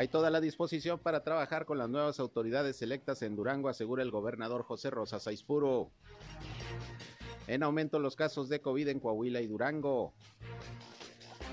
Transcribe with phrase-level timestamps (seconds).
[0.00, 4.10] Hay toda la disposición para trabajar con las nuevas autoridades electas en Durango, asegura el
[4.10, 5.90] gobernador José Rosa Saizpuro.
[7.46, 10.14] En aumento los casos de COVID en Coahuila y Durango.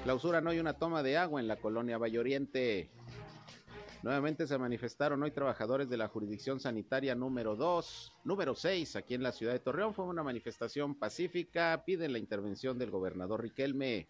[0.06, 2.90] Clausuran hoy una toma de agua en la colonia Valle Oriente.
[4.02, 9.24] Nuevamente se manifestaron hoy trabajadores de la jurisdicción sanitaria número 2, número 6, aquí en
[9.24, 9.94] la ciudad de Torreón.
[9.94, 11.84] Fue una manifestación pacífica.
[11.86, 14.08] Piden la intervención del gobernador Riquelme.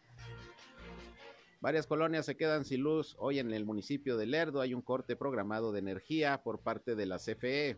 [1.60, 3.16] Varias colonias se quedan sin luz.
[3.18, 7.06] Hoy en el municipio de Lerdo hay un corte programado de energía por parte de
[7.08, 7.78] la CFE.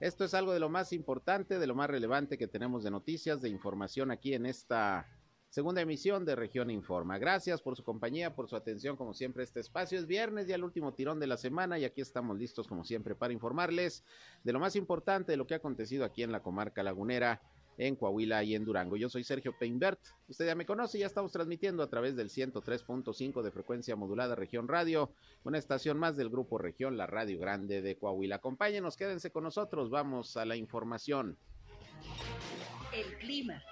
[0.00, 3.42] Esto es algo de lo más importante, de lo más relevante que tenemos de noticias,
[3.42, 5.06] de información aquí en esta
[5.50, 7.18] segunda emisión de Región Informa.
[7.18, 10.64] Gracias por su compañía, por su atención, como siempre, este espacio es viernes, ya el
[10.64, 14.04] último tirón de la semana y aquí estamos listos, como siempre, para informarles
[14.42, 17.42] de lo más importante, de lo que ha acontecido aquí en la comarca lagunera,
[17.80, 18.96] en Coahuila y en Durango.
[18.96, 23.42] Yo soy Sergio Peinbert, usted ya me conoce, ya estamos transmitiendo a través del 103.5
[23.42, 25.12] de frecuencia modulada Región Radio,
[25.44, 28.36] una estación más del Grupo Región, la Radio Grande de Coahuila.
[28.36, 31.38] Acompáñenos, quédense con nosotros, vamos a la información.
[32.92, 33.62] El clima.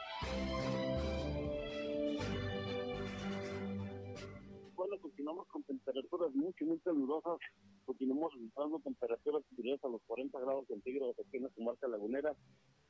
[5.19, 7.39] continuamos con temperaturas mucho, muy calurosas.
[7.84, 12.34] Continuamos registrando temperaturas superiores a los 40 grados centígrados aquí en la comarca lagunera.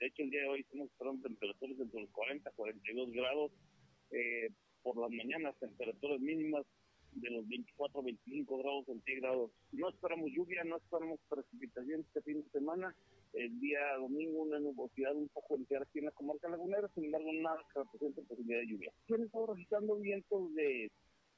[0.00, 3.52] De hecho, el día de hoy estamos esperando temperaturas entre los 40 y 42 grados.
[4.10, 4.50] Eh,
[4.82, 6.64] por las mañanas, temperaturas mínimas
[7.12, 9.50] de los 24 25 grados centígrados.
[9.72, 12.94] No esperamos lluvia, no esperamos precipitación este fin de semana.
[13.32, 17.32] El día domingo una nubosidad un poco ligera aquí en la comarca lagunera, sin embargo
[17.32, 18.92] nada que represente posibilidad de lluvia.
[19.06, 20.90] ¿Quién está registrando vientos de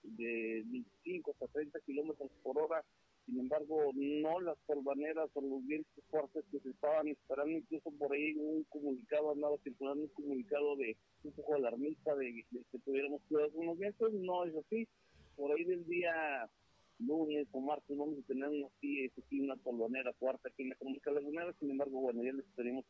[0.02, 2.82] de 25 a 30 kilómetros por hora.
[3.26, 8.12] Sin embargo, no las torbaneras o los vientos fuertes que se estaban esperando, incluso por
[8.12, 13.52] ahí un comunicado, andaba circulando un comunicado de un poco alarmista de, que tuviéramos cuidado
[13.52, 14.88] con los vientos, no es así.
[15.36, 16.50] Por ahí del día
[16.98, 21.70] lunes o martes vamos a tener así, una torbanera fuerte aquí en la comunidad sin
[21.70, 22.84] embargo, bueno, ya les estaremos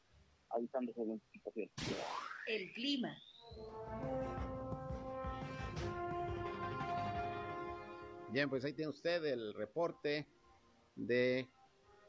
[0.51, 1.69] avisando sobre la situación.
[2.47, 3.17] El clima.
[8.33, 10.25] Bien, pues ahí tiene usted el reporte
[10.95, 11.49] de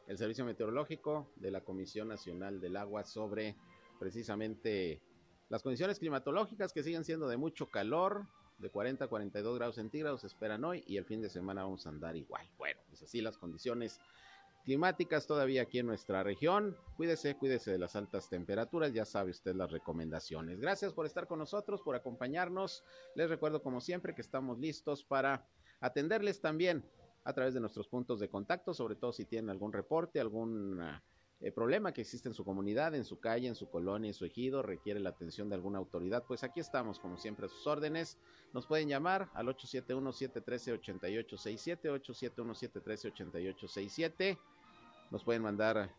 [0.08, 3.56] el Servicio Meteorológico de la Comisión Nacional del Agua sobre
[4.00, 5.02] precisamente
[5.50, 8.28] las condiciones climatológicas que siguen siendo de mucho calor,
[8.60, 11.90] de 40 a 42 grados centígrados esperan hoy y el fin de semana vamos a
[11.90, 12.48] andar igual.
[12.60, 14.00] Bueno, pues así las condiciones
[14.64, 16.78] climáticas todavía aquí en nuestra región.
[16.98, 20.60] Cuídese, cuídese de las altas temperaturas, ya sabe usted las recomendaciones.
[20.60, 22.84] Gracias por estar con nosotros, por acompañarnos.
[23.16, 25.48] Les recuerdo como siempre que estamos listos para
[25.82, 26.86] atenderles también
[27.24, 30.80] a través de nuestros puntos de contacto, sobre todo si tienen algún reporte, algún
[31.42, 34.26] eh, problema que existe en su comunidad, en su calle, en su colonia, en su
[34.26, 38.18] ejido, requiere la atención de alguna autoridad, pues aquí estamos, como siempre, a sus órdenes.
[38.54, 41.90] Nos pueden llamar al 871-713-8867,
[42.36, 44.38] 871-713-8867.
[45.10, 45.90] Nos pueden mandar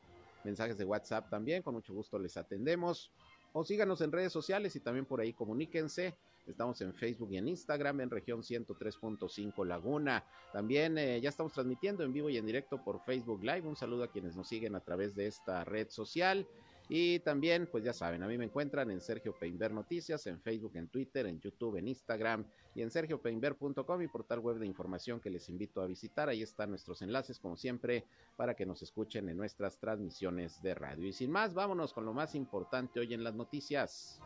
[0.44, 3.10] mensajes de WhatsApp también, con mucho gusto les atendemos.
[3.52, 6.16] O síganos en redes sociales y también por ahí comuníquense
[6.46, 10.24] Estamos en Facebook y en Instagram en región 103.5 Laguna.
[10.52, 13.62] También eh, ya estamos transmitiendo en vivo y en directo por Facebook Live.
[13.62, 16.46] Un saludo a quienes nos siguen a través de esta red social.
[16.88, 20.72] Y también, pues ya saben, a mí me encuentran en Sergio Peinber Noticias, en Facebook,
[20.74, 22.44] en Twitter, en YouTube, en Instagram
[22.74, 26.28] y en sergiopeinber.com, mi portal web de información que les invito a visitar.
[26.28, 28.04] Ahí están nuestros enlaces, como siempre,
[28.36, 31.06] para que nos escuchen en nuestras transmisiones de radio.
[31.06, 34.20] Y sin más, vámonos con lo más importante hoy en las noticias.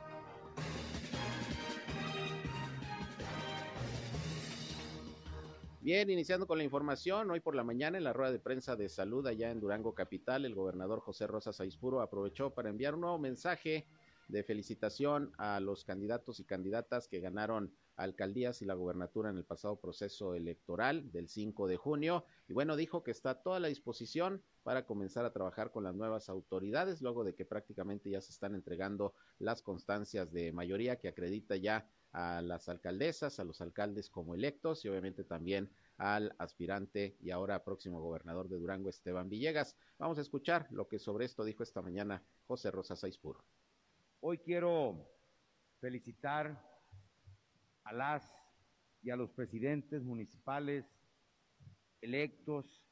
[5.87, 8.89] Bien, iniciando con la información, hoy por la mañana en la rueda de prensa de
[8.89, 13.21] salud allá en Durango Capital, el gobernador José Rosa Saizpuro aprovechó para enviar un nuevo
[13.21, 13.87] mensaje
[14.27, 19.45] de felicitación a los candidatos y candidatas que ganaron alcaldías y la gubernatura en el
[19.45, 22.25] pasado proceso electoral del 5 de junio.
[22.49, 25.95] Y bueno, dijo que está a toda la disposición para comenzar a trabajar con las
[25.95, 31.07] nuevas autoridades, luego de que prácticamente ya se están entregando las constancias de mayoría que
[31.07, 37.15] acredita ya a las alcaldesas, a los alcaldes como electos y obviamente también al aspirante
[37.21, 39.77] y ahora próximo gobernador de Durango, Esteban Villegas.
[39.99, 43.45] Vamos a escuchar lo que sobre esto dijo esta mañana José Rosa Saizpuro.
[44.21, 45.07] Hoy quiero
[45.79, 46.59] felicitar
[47.85, 48.33] a las
[49.03, 50.87] y a los presidentes municipales
[52.01, 52.83] electos,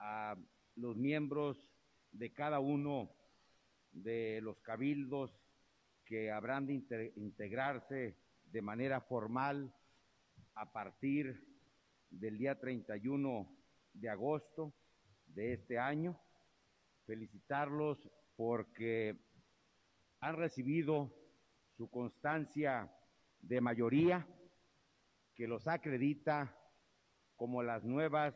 [0.00, 0.36] a
[0.76, 1.66] los miembros
[2.12, 3.10] de cada uno
[3.90, 5.32] de los cabildos
[6.08, 8.16] que habrán de integrarse
[8.50, 9.70] de manera formal
[10.54, 11.46] a partir
[12.08, 13.46] del día 31
[13.92, 14.72] de agosto
[15.26, 16.18] de este año.
[17.04, 17.98] Felicitarlos
[18.36, 19.18] porque
[20.20, 21.12] han recibido
[21.76, 22.90] su constancia
[23.40, 24.26] de mayoría
[25.34, 26.56] que los acredita
[27.36, 28.34] como las nuevas,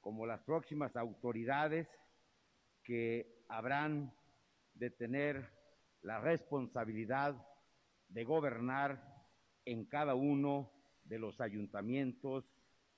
[0.00, 1.88] como las próximas autoridades
[2.84, 4.14] que habrán
[4.74, 5.57] de tener
[6.02, 7.36] la responsabilidad
[8.08, 9.26] de gobernar
[9.64, 10.72] en cada uno
[11.04, 12.44] de los ayuntamientos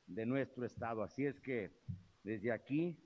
[0.06, 1.02] de nuestro estado.
[1.02, 1.72] Así es que
[2.22, 2.96] desde aquí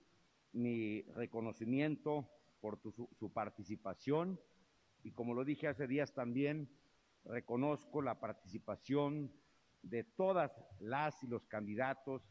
[0.52, 2.28] mi reconocimiento
[2.60, 4.40] por su, participación
[5.02, 6.70] y como lo dije hace días también,
[7.24, 9.30] reconozco la participación
[9.82, 12.22] de todas las y los candidatos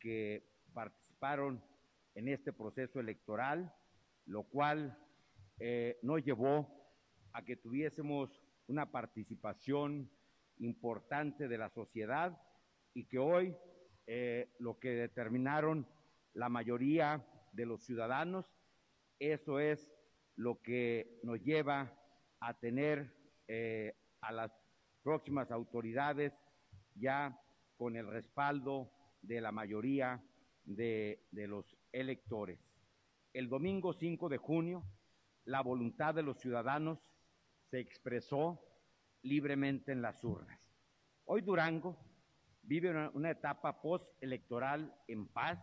[0.00, 1.62] que participaron
[2.14, 3.72] en este proceso electoral,
[4.26, 4.98] lo cual
[5.60, 6.79] eh, nos llevó
[7.32, 10.10] a que tuviésemos una participación
[10.58, 12.40] importante de la sociedad
[12.94, 13.56] y que hoy
[14.06, 15.86] eh, lo que determinaron
[16.34, 18.54] la mayoría de los ciudadanos,
[19.18, 19.92] eso es
[20.36, 21.92] lo que nos lleva
[22.40, 23.12] a tener
[23.48, 24.52] eh, a las
[25.02, 26.32] próximas autoridades
[26.94, 27.38] ya
[27.76, 28.90] con el respaldo
[29.22, 30.22] de la mayoría
[30.64, 32.58] de, de los electores.
[33.32, 34.84] El domingo 5 de junio,
[35.44, 36.98] la voluntad de los ciudadanos
[37.70, 38.60] se expresó
[39.22, 40.60] libremente en las urnas.
[41.24, 41.96] Hoy Durango
[42.62, 45.58] vive una, etapa postelectoral en paz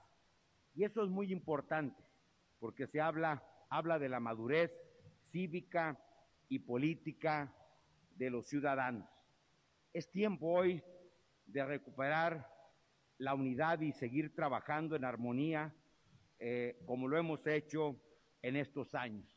[0.74, 2.02] y eso es muy importante
[2.60, 4.72] porque se habla, habla de la madurez
[5.32, 6.00] cívica
[6.48, 7.54] y política
[8.16, 9.10] de los ciudadanos.
[9.94, 10.82] Es tiempo hoy
[11.46, 12.48] de recuperar
[13.18, 15.76] la unidad y seguir trabajando en armonía
[16.40, 18.00] eh, como lo hemos hecho
[18.42, 19.37] en estos años,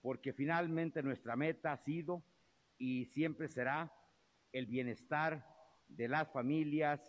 [0.00, 2.22] porque finalmente nuestra meta ha sido
[2.78, 3.92] y siempre será
[4.52, 5.44] el bienestar
[5.88, 7.00] de las familias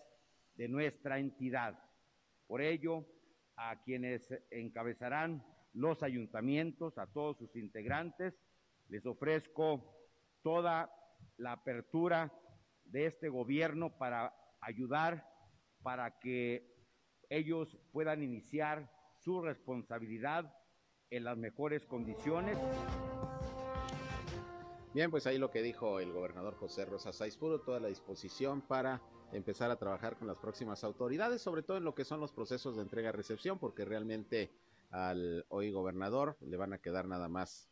[0.56, 1.80] de nuestra entidad.
[2.48, 3.06] Por ello,
[3.56, 8.34] a quienes encabezarán los ayuntamientos, a todos sus integrantes,
[8.88, 9.96] les ofrezco
[10.42, 10.92] toda
[11.38, 12.34] la apertura
[12.86, 15.26] de este gobierno para ayudar,
[15.84, 16.76] para que
[17.30, 20.52] ellos puedan iniciar su responsabilidad
[21.12, 22.58] en las mejores condiciones.
[24.94, 29.02] Bien, pues ahí lo que dijo el gobernador José Rosa Saizpuro, toda la disposición para
[29.32, 32.76] empezar a trabajar con las próximas autoridades, sobre todo en lo que son los procesos
[32.76, 34.52] de entrega-recepción, porque realmente
[34.90, 37.70] al hoy gobernador le van a quedar nada más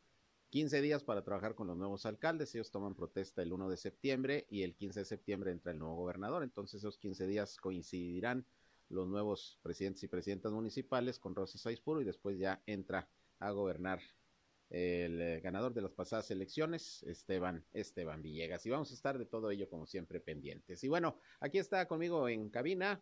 [0.50, 2.54] 15 días para trabajar con los nuevos alcaldes.
[2.54, 5.96] Ellos toman protesta el 1 de septiembre y el 15 de septiembre entra el nuevo
[5.96, 6.44] gobernador.
[6.44, 8.46] Entonces esos 15 días coincidirán
[8.90, 14.00] los nuevos presidentes y presidentas municipales con Rosa Saizpuro y después ya entra a gobernar
[14.70, 18.66] el eh, ganador de las pasadas elecciones, Esteban, Esteban Villegas.
[18.66, 20.84] Y vamos a estar de todo ello, como siempre, pendientes.
[20.84, 23.02] Y bueno, aquí está conmigo en cabina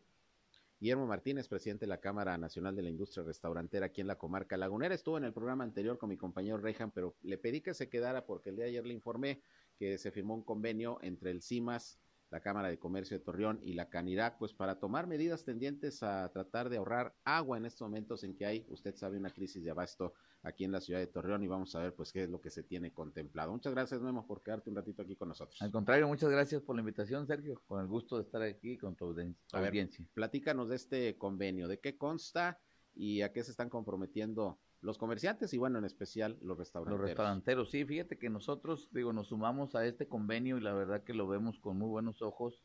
[0.79, 4.57] Guillermo Martínez, presidente de la Cámara Nacional de la Industria Restaurantera aquí en la comarca
[4.57, 4.93] lagunera.
[4.93, 8.25] Estuvo en el programa anterior con mi compañero Rejan, pero le pedí que se quedara
[8.25, 9.41] porque el día de ayer le informé
[9.77, 11.97] que se firmó un convenio entre el CIMAS
[12.29, 16.31] la Cámara de Comercio de Torreón y la Canirac, pues para tomar medidas tendientes a
[16.31, 19.71] tratar de ahorrar agua en estos momentos en que hay, usted sabe, una crisis de
[19.71, 20.13] abasto
[20.43, 22.49] aquí en la ciudad de Torreón y vamos a ver pues qué es lo que
[22.49, 23.51] se tiene contemplado.
[23.51, 25.61] Muchas gracias, Memo, por quedarte un ratito aquí con nosotros.
[25.61, 28.95] Al contrario, muchas gracias por la invitación, Sergio, con el gusto de estar aquí con
[28.95, 30.05] tu audiencia.
[30.05, 32.59] Ver, platícanos de este convenio, de qué consta
[32.93, 36.99] y a qué se están comprometiendo los comerciantes y bueno, en especial los restauranteros.
[36.99, 41.03] Los restauranteros, sí, fíjate que nosotros, digo, nos sumamos a este convenio y la verdad
[41.03, 42.63] que lo vemos con muy buenos ojos.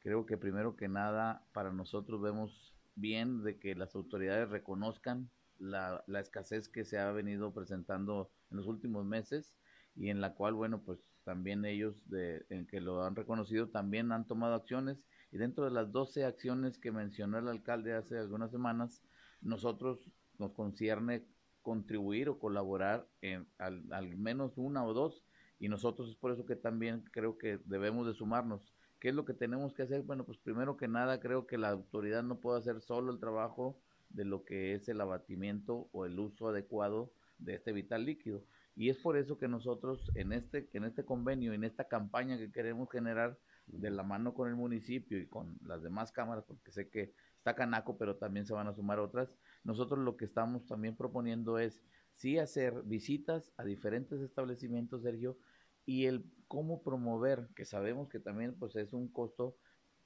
[0.00, 6.04] Creo que primero que nada, para nosotros vemos bien de que las autoridades reconozcan la,
[6.06, 9.56] la escasez que se ha venido presentando en los últimos meses
[9.96, 14.12] y en la cual, bueno, pues también ellos de, en que lo han reconocido también
[14.12, 18.50] han tomado acciones y dentro de las 12 acciones que mencionó el alcalde hace algunas
[18.50, 19.02] semanas,
[19.40, 21.24] nosotros nos concierne
[21.62, 25.24] contribuir o colaborar en al, al, menos una o dos
[25.58, 28.74] y nosotros es por eso que también creo que debemos de sumarnos.
[28.98, 30.02] ¿Qué es lo que tenemos que hacer?
[30.02, 33.80] Bueno, pues primero que nada creo que la autoridad no puede hacer solo el trabajo
[34.10, 38.44] de lo que es el abatimiento o el uso adecuado de este vital líquido.
[38.74, 42.50] Y es por eso que nosotros en este, en este convenio, en esta campaña que
[42.50, 46.88] queremos generar de la mano con el municipio y con las demás cámaras, porque sé
[46.88, 49.34] que está Canaco, pero también se van a sumar otras,
[49.64, 51.82] nosotros lo que estamos también proponiendo es
[52.14, 55.36] sí hacer visitas a diferentes establecimientos, Sergio,
[55.84, 59.56] y el cómo promover, que sabemos que también pues es un costo,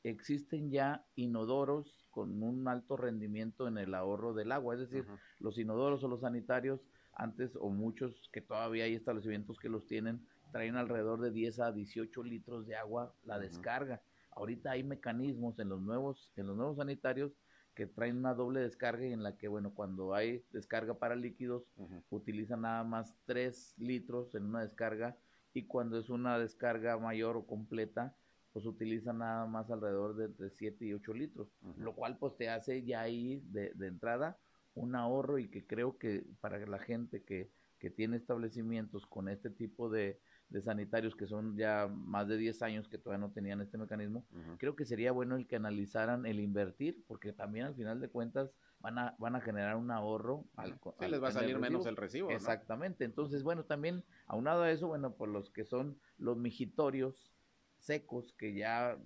[0.03, 5.13] existen ya inodoros con un alto rendimiento en el ahorro del agua, es decir, uh
[5.13, 5.19] -huh.
[5.41, 6.81] los inodoros o los sanitarios
[7.13, 11.73] antes o muchos que todavía hay establecimientos que los tienen traen alrededor de 10 a
[11.73, 13.43] 18 litros de agua la uh -huh.
[13.43, 14.01] descarga.
[14.37, 17.33] Ahorita hay mecanismos en los nuevos en los nuevos sanitarios
[17.75, 21.65] que traen una doble descarga y en la que, bueno, cuando hay descarga para líquidos,
[21.77, 22.03] uh -huh.
[22.11, 25.17] utilizan nada más 3 litros en una descarga
[25.53, 28.15] y cuando es una descarga mayor o completa,
[28.53, 32.49] pues utilizan nada más alrededor de entre 7 y 8 litros, lo cual pues te
[32.49, 34.39] hace ya ahí de, de entrada
[34.75, 39.51] un ahorro y que creo que para la gente que, que tiene establecimientos con este
[39.51, 43.61] tipo de, de sanitarios que son ya más de 10 años que todavía no tenían
[43.61, 44.25] este mecanismo,
[44.59, 48.53] creo que sería bueno el que analizaran el invertir, porque también al final de cuentas
[48.81, 50.45] van a, van a generar un ahorro.
[50.57, 52.37] Al, Sí, al- les va a salir menos el recibo, ¿no?
[52.37, 53.05] Exactamente.
[53.05, 57.35] Entonces, bueno, también aunado a eso, bueno, por los que son los mijitorios
[57.79, 58.99] secos, que ya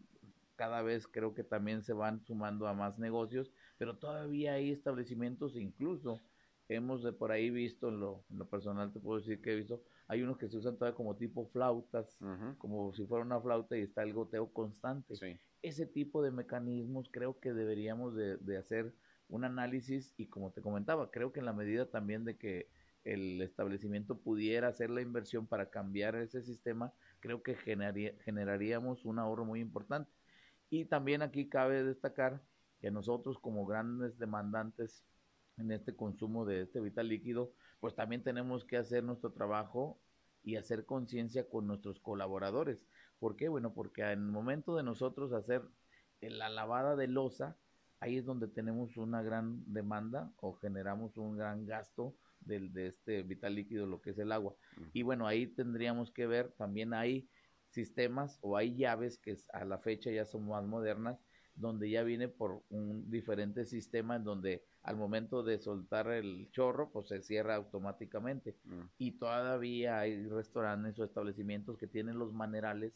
[0.57, 5.57] cada vez creo que también se van sumando a más negocios, pero todavía hay establecimientos,
[5.57, 6.21] incluso
[6.69, 9.57] hemos de por ahí visto, en lo, en lo personal te puedo decir que he
[9.57, 12.19] visto, hay unos que se usan todavía como tipo flautas,
[12.59, 15.39] como si fuera una flauta y está el goteo constante Sí.
[15.63, 18.93] ese tipo de mecanismos creo que deberíamos de, de hacer
[19.29, 22.69] un análisis y como te comentaba, creo que en la medida también de que
[23.05, 29.19] el establecimiento pudiera hacer la inversión para cambiar ese sistema, creo que generaría- generaríamos un
[29.21, 30.11] ahorro muy importante.
[30.71, 32.43] Y también aquí cabe destacar
[32.81, 35.05] que nosotros como grandes demandantes
[35.61, 40.01] en este consumo de este vital líquido, pues también tenemos que hacer nuestro trabajo
[40.43, 42.85] y hacer conciencia con nuestros colaboradores.
[43.19, 43.49] ¿Por qué?
[43.49, 45.63] Bueno, porque en el momento de nosotros hacer
[46.21, 47.57] la lavada de losa,
[48.01, 53.23] ahí es donde tenemos una gran demanda o generamos un gran gasto del, de este
[53.23, 54.55] vital líquido, lo que es el agua.
[54.93, 57.29] Y bueno, ahí tendríamos que ver, también hay
[57.69, 61.19] sistemas o hay llaves que a la fecha ya son más modernas,
[61.61, 66.91] donde ya viene por un diferente sistema en donde al momento de soltar el chorro,
[66.91, 68.83] pues se cierra automáticamente Mm.
[68.99, 72.93] y todavía hay restaurantes o establecimientos que tienen los manerales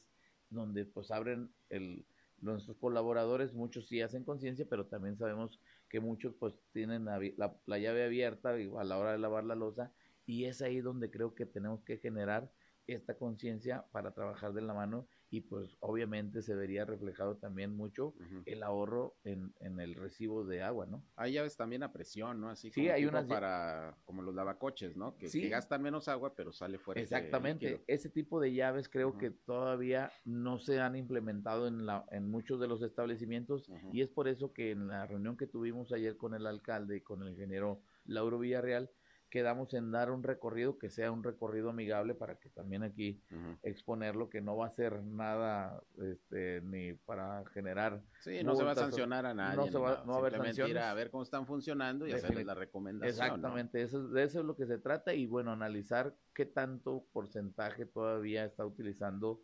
[0.51, 2.07] donde pues abren el
[2.41, 7.21] nuestros colaboradores muchos sí hacen conciencia pero también sabemos que muchos pues tienen la,
[7.67, 9.93] la llave abierta a la hora de lavar la losa
[10.27, 12.51] y es ahí donde creo que tenemos que generar
[12.87, 18.15] esta conciencia para trabajar de la mano y pues obviamente se vería reflejado también mucho
[18.47, 21.03] el ahorro en, en el recibo de agua, ¿no?
[21.17, 22.51] Hay llaves también a presión, ¿no?
[22.51, 25.17] Así Sí, como hay tipo unas para, como los lavacoches, ¿no?
[25.17, 25.41] Que, Sí.
[25.41, 30.13] que gastan menos agua, pero sale fuerte Exactamente, ese tipo de llaves creo que todavía
[30.25, 34.53] no se han implementado en, la, en muchos de los establecimientos y es por eso
[34.53, 38.39] que en la reunión que tuvimos ayer con el alcalde y con el ingeniero Lauro
[38.39, 38.89] Villarreal,
[39.35, 43.59] quedamos en dar un recorrido que sea un recorrido amigable para que también aquí Ujú.
[43.65, 48.71] exponerlo, que no va a ser nada este, ni para generar Sí, no se va
[48.71, 49.57] a sancionar a nadie.
[49.57, 50.85] no se va- no a haber ir sanciones.
[50.85, 53.09] a ver cómo están funcionando y hacerles la recomendación.
[53.09, 53.25] ¿no?
[53.25, 57.87] Exactamente, eso, de eso es lo que se trata y bueno, analizar qué tanto porcentaje
[57.87, 59.43] todavía está utilizando,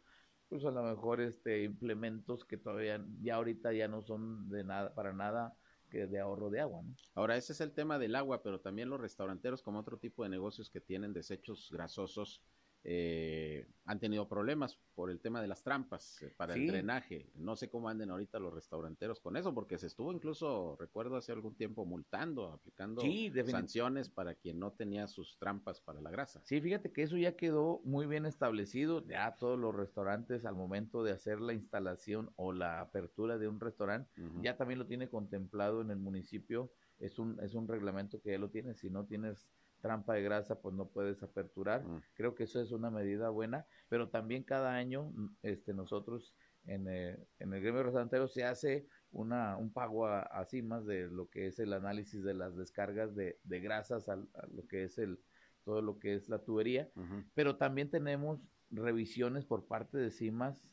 [0.49, 4.94] pues a lo mejor este implementos que todavía ya ahorita ya no son de nada
[4.94, 5.52] para nada
[5.90, 6.94] de ahorro de agua, ¿no?
[7.14, 10.28] Ahora, ese es el tema del agua, pero también los restauranteros, como otro tipo de
[10.28, 12.42] negocios que tienen desechos grasosos,
[12.82, 16.60] eh, han tenido problemas por el tema de las trampas eh, para Sí.
[16.60, 17.30] el drenaje.
[17.34, 21.32] No sé cómo anden ahorita los restauranteros con eso, porque se estuvo incluso, recuerdo hace
[21.32, 26.40] algún tiempo, multando, aplicando Sí, sanciones para quien no tenía sus trampas para la grasa.
[26.44, 29.04] Sí, fíjate que eso ya quedó muy bien establecido.
[29.06, 33.60] Ya todos los restaurantes al momento de hacer la instalación o la apertura de un
[33.60, 34.10] restaurante,
[34.40, 36.72] ya también lo tiene contemplado en el municipio.
[36.99, 38.75] Es un, es un reglamento que ya lo tiene.
[38.75, 39.49] Si no tienes
[39.80, 41.84] trampa de grasa, pues no puedes aperturar.
[41.84, 42.02] Mm.
[42.14, 46.34] Creo que eso es una medida buena, pero también cada año mm, este, nosotros
[46.64, 51.08] en, eh, en el gremio restaurantero se hace una, un pago a, a CIMAS de
[51.08, 54.84] lo que es el análisis de las descargas de, de grasas al- a, lo que
[54.84, 55.18] es el
[55.64, 56.90] todo lo que es la tubería,
[57.34, 60.66] pero también tenemos revisiones por parte de CIMAS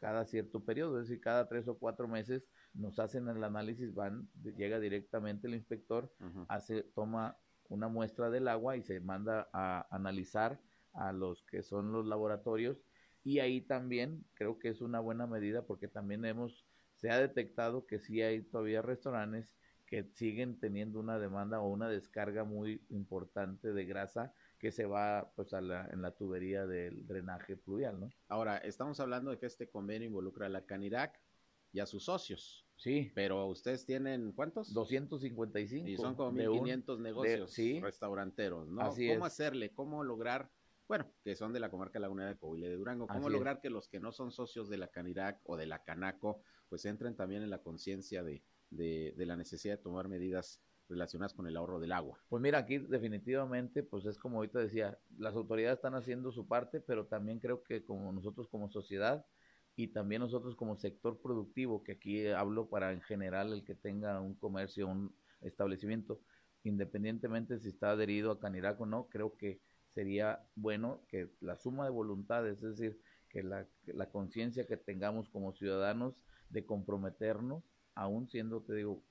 [0.00, 4.28] cada cierto periodo, es decir, cada tres o cuatro meses nos hacen el análisis, van,
[4.56, 6.12] llega directamente el inspector
[6.48, 10.60] hace, toma una muestra del agua y se manda a analizar
[10.92, 12.84] a los que son los laboratorios
[13.22, 16.66] y ahí también creo que es una buena medida porque también hemos
[16.96, 19.54] se ha detectado que sí hay todavía restaurantes
[19.86, 25.30] que siguen teniendo una demanda o una descarga muy importante de grasa que se va
[25.36, 28.10] pues a la, en la tubería del drenaje pluvial, ¿no?
[28.28, 31.20] Ahora, estamos hablando de que este convenio involucra a la Canirac
[31.72, 34.74] y a sus socios, Sí, pero ustedes tienen ¿cuántos?
[34.74, 35.88] 255.
[35.88, 37.80] Y son como de un- 1500 negocios sí.
[37.80, 38.82] restauranteros, ¿no?
[38.82, 39.32] Así ¿Cómo es.
[39.32, 39.72] hacerle?
[39.72, 40.50] ¿Cómo lograr?
[40.86, 43.06] Bueno, que son de la comarca lagunera de Coahuila de Durango.
[43.06, 43.32] ¿Cómo Así es.
[43.32, 46.84] lograr que los que no son socios de la Canirac o de la Canaco, pues
[46.84, 51.46] entren también en la conciencia de, de, de la necesidad de tomar medidas relacionadas con
[51.46, 52.18] el ahorro del agua?
[52.28, 56.80] Pues mira, aquí definitivamente, pues es como ahorita decía, las autoridades están haciendo su parte,
[56.80, 59.24] pero también creo que como nosotros como sociedad
[59.76, 64.20] y también nosotros como sector productivo, que aquí hablo para en general el que tenga
[64.20, 66.20] un comercio, un establecimiento,
[66.62, 69.60] independientemente si está adherido a Canirac o no, creo que
[69.94, 75.28] sería bueno que la suma de voluntades, es decir, que la, la conciencia que tengamos
[75.28, 76.14] como ciudadanos
[76.50, 77.64] de comprometernos,
[77.94, 79.02] aún siendo, te digo,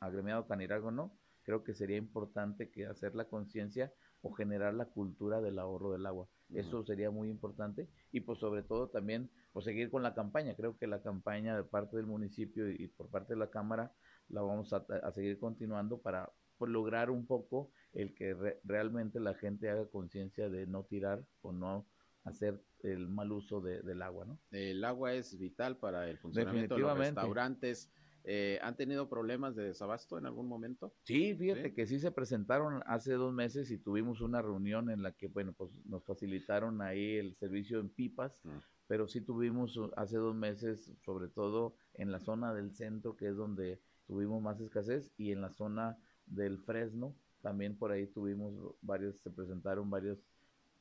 [0.00, 5.40] agremiado Canirago no, creo que sería importante que hacer la conciencia o generar la cultura
[5.40, 6.28] del ahorro del agua.
[6.54, 10.54] Eso sería muy importante y pues sobre todo también pues seguir con la campaña.
[10.54, 13.92] Creo que la campaña de parte del municipio y, por parte de la Cámara
[14.28, 19.70] la vamos a, seguir continuando para pues, lograr un poco el que realmente la gente
[19.70, 21.86] haga conciencia de no tirar o no
[22.24, 24.38] hacer el mal uso del agua, ¿no?
[24.50, 27.90] El agua es vital para el funcionamiento de los restaurantes.
[28.24, 30.92] Eh, ¿Han tenido problemas de desabasto en algún momento?
[31.04, 35.12] Sí, fíjate que sí se presentaron hace dos meses y tuvimos una reunión en la
[35.12, 38.58] que, bueno, pues nos facilitaron ahí el servicio en pipas, mm.
[38.86, 43.36] pero sí tuvimos hace dos meses, sobre todo en la zona del centro, que es
[43.36, 49.20] donde tuvimos más escasez, y en la zona del Fresno, también por ahí tuvimos varios,
[49.20, 50.18] se presentaron varios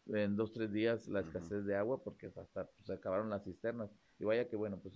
[0.07, 3.91] en dos, tres días la escasez de agua porque hasta pues, se acabaron las cisternas.
[4.19, 4.95] Y vaya que bueno, pues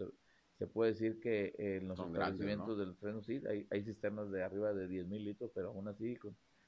[0.57, 4.73] se puede decir que en los establecimientos del freno sí, hay, hay, cisternas de arriba
[4.73, 6.17] de 10 mil litros, pero aún así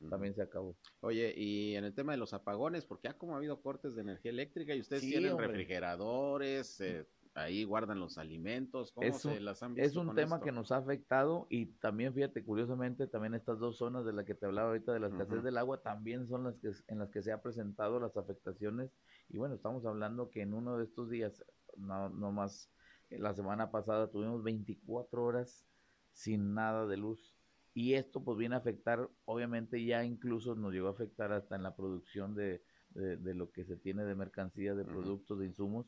[0.10, 0.76] también se acabó.
[1.02, 4.02] Oye, y en el tema de los apagones, porque ha como ha habido cortes de
[4.02, 9.46] energía eléctrica y ustedes tienen refrigeradores, eh, ahí guardan los alimentos, ¿cómo es se un,
[9.46, 13.36] las han visto Es un tema que nos ha afectado y también, fíjate, curiosamente, también
[13.36, 16.28] estas dos zonas de las que te hablaba ahorita de la escasez del agua, también
[16.28, 18.92] son las que en las que se ha presentado las afectaciones.
[19.30, 21.44] Y bueno, estamos hablando que en uno de estos días,
[21.78, 22.72] no, no más,
[23.10, 25.66] la semana pasada tuvimos 24 horas
[26.14, 27.36] sin nada de luz.
[27.74, 31.64] Y esto pues viene a afectar, obviamente ya incluso nos llegó a afectar hasta en
[31.64, 35.86] la producción de, de, lo que se tiene de mercancía, de productos, de insumos.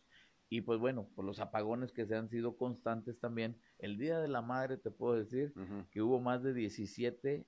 [0.50, 3.58] Y pues bueno, por los apagones que se han sido constantes también.
[3.80, 5.54] El Día de la Madre te puedo decir
[5.92, 7.46] que hubo más de 17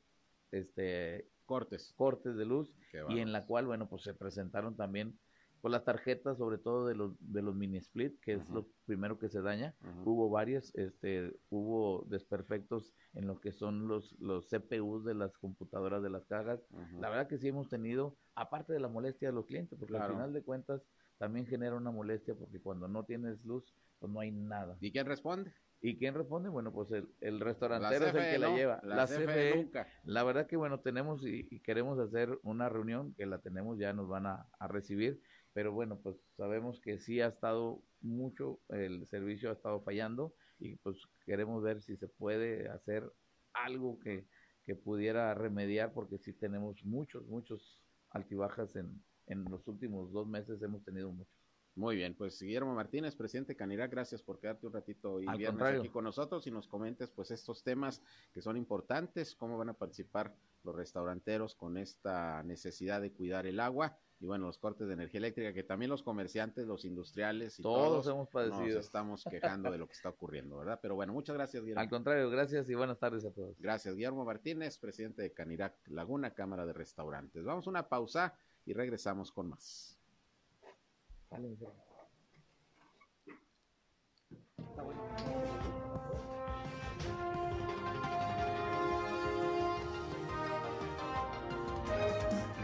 [0.51, 1.93] este, cortes.
[1.95, 2.73] cortes de luz
[3.09, 5.17] y en la cual, bueno, pues se presentaron también
[5.61, 9.19] pues las tarjetas, sobre todo de los, de los mini split, que es lo primero
[9.19, 9.75] que se daña.
[10.05, 16.01] Hubo varios, este, hubo desperfectos en lo que son los, los CPUs de las computadoras
[16.01, 16.61] de las cajas.
[16.99, 20.11] La verdad que sí hemos tenido, aparte de la molestia de los clientes, porque al
[20.11, 20.81] final de cuentas
[21.17, 24.77] también genera una molestia porque cuando no tienes luz, pues no hay nada.
[24.79, 25.53] ¿Y quién responde?
[25.81, 26.49] ¿Y quién responde?
[26.49, 28.81] Bueno, pues el, el restaurantero es el que la lleva.
[28.83, 29.69] La, CFE,
[30.03, 34.09] La verdad que bueno, tenemos y, queremos hacer una reunión, que la tenemos, ya nos
[34.09, 35.21] van a, a, recibir,
[35.53, 40.75] pero bueno, pues sabemos que sí ha estado mucho, el servicio ha estado fallando y
[40.77, 43.11] pues queremos ver si se puede hacer
[43.53, 44.27] algo que,
[44.65, 47.81] que pudiera remediar, porque sí tenemos muchos, muchos
[48.11, 51.31] altibajas en, en los últimos dos meses hemos tenido mucho.
[51.75, 55.89] Muy bien, pues Guillermo Martínez, presidente Canirac, gracias por quedarte un ratito y viernes aquí
[55.89, 58.01] con nosotros y nos comentes pues estos temas
[58.33, 63.61] que son importantes, cómo van a participar los restauranteros con esta necesidad de cuidar el
[63.61, 67.63] agua y bueno, los cortes de energía eléctrica que también los comerciantes, los industriales y
[67.63, 68.75] todos, hemos padecido.
[68.75, 70.79] Nos estamos quejando de lo que está ocurriendo, ¿verdad?
[70.81, 71.81] Pero bueno, muchas gracias, Guillermo.
[71.81, 73.57] Al contrario, gracias y buenas tardes a todos.
[73.61, 77.45] Gracias, Guillermo Martínez, presidente de Canirac Laguna, Cámara de Restaurantes.
[77.45, 78.33] Vamos a una pausa
[78.65, 79.97] y regresamos con más.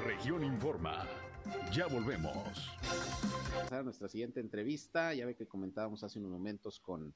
[0.06, 1.08] Región Informa.
[1.72, 2.72] Ya volvemos.
[3.72, 7.14] A nuestra siguiente entrevista, ya ve que comentábamos hace unos momentos con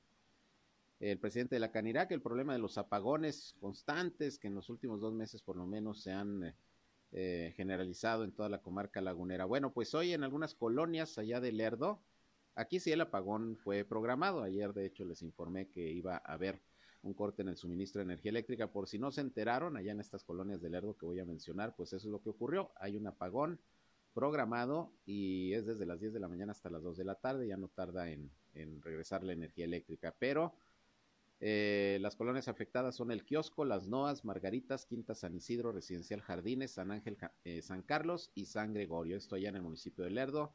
[1.00, 5.00] el presidente de la Canirac el problema de los apagones constantes que en los últimos
[5.00, 6.54] dos meses por lo menos se han
[7.12, 9.46] eh, generalizado en toda la comarca lagunera.
[9.46, 12.02] Bueno, pues hoy en algunas colonias allá de Lerdo,
[12.56, 14.44] aquí sí el apagón fue programado.
[14.44, 16.62] Ayer, de hecho, les informé que iba a haber
[17.02, 18.72] un corte en el suministro de energía eléctrica.
[18.72, 21.76] Por si no se enteraron, allá en estas colonias de Lerdo que voy a mencionar,
[21.76, 22.72] pues eso es lo que ocurrió.
[22.76, 23.60] Hay un apagón
[24.20, 27.48] programado y es desde las 10 de la mañana hasta las 2 de la tarde.
[27.48, 28.30] Ya no tarda en,
[28.82, 30.54] regresar la energía eléctrica, pero
[31.40, 36.72] eh, las colonias afectadas son el Kiosco, Las Noas, Margaritas, Quinta San Isidro, Residencial Jardines,
[36.72, 39.16] San Ángel, eh, San Carlos y San Gregorio.
[39.16, 40.52] Esto allá en el municipio de Lerdo.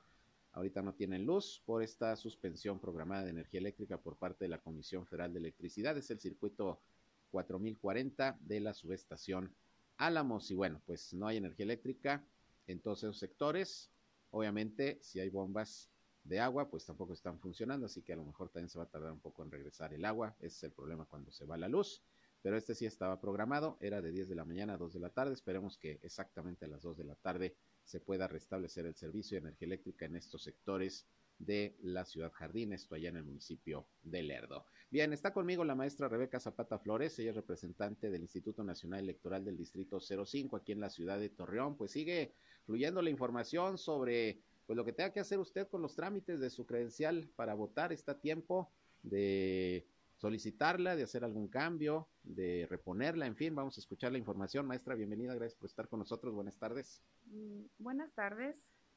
[0.52, 4.58] Ahorita no tienen luz por esta suspensión programada de energía eléctrica por parte de la
[4.58, 5.96] Comisión Federal de Electricidad.
[5.96, 6.82] Es el circuito
[7.30, 9.54] 4040 de la subestación
[9.96, 10.50] Álamos.
[10.50, 12.22] Y bueno, pues no hay energía eléctrica
[12.66, 13.90] en todos esos sectores.
[14.30, 15.90] Obviamente, si hay bombas
[16.24, 18.90] de agua, pues tampoco están funcionando, así que a lo mejor también se va a
[18.90, 20.34] tardar un poco en regresar el agua.
[20.38, 22.02] Ese es el problema cuando se va la luz.
[22.42, 25.10] Pero este sí estaba programado, era de 10 de la mañana a 2 de la
[25.10, 25.32] tarde.
[25.32, 29.48] Esperemos que exactamente a las 2 de la tarde se pueda restablecer el servicio de
[29.48, 31.06] energía eléctrica en estos sectores
[31.38, 34.66] de la ciudad Jardín, esto allá en el municipio de Lerdo.
[34.90, 39.44] Bien, está conmigo la maestra Rebeca Zapata Flores, ella es representante del Instituto Nacional Electoral
[39.44, 44.40] del Distrito 05 aquí en la ciudad de Torreón, pues sigue fluyendo la información sobre
[44.66, 47.92] pues lo que tenga que hacer usted con los trámites de su credencial para votar
[47.92, 48.70] está a tiempo
[49.02, 54.66] de solicitarla, de hacer algún cambio, de reponerla, en fin, vamos a escuchar la información.
[54.66, 57.02] Maestra, bienvenida, gracias por estar con nosotros, buenas tardes.
[57.26, 58.56] Mm, buenas tardes,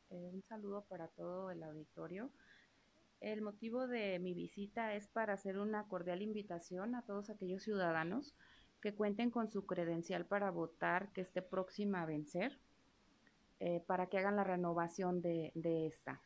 [0.09, 2.31] eh, un saludo para todo el auditorio.
[3.19, 8.35] El motivo de mi visita es para hacer una cordial invitación a todos aquellos ciudadanos
[8.79, 12.59] que cuenten con su credencial para votar que esté próxima a vencer,
[13.59, 16.21] eh, para que hagan la renovación de, de esta.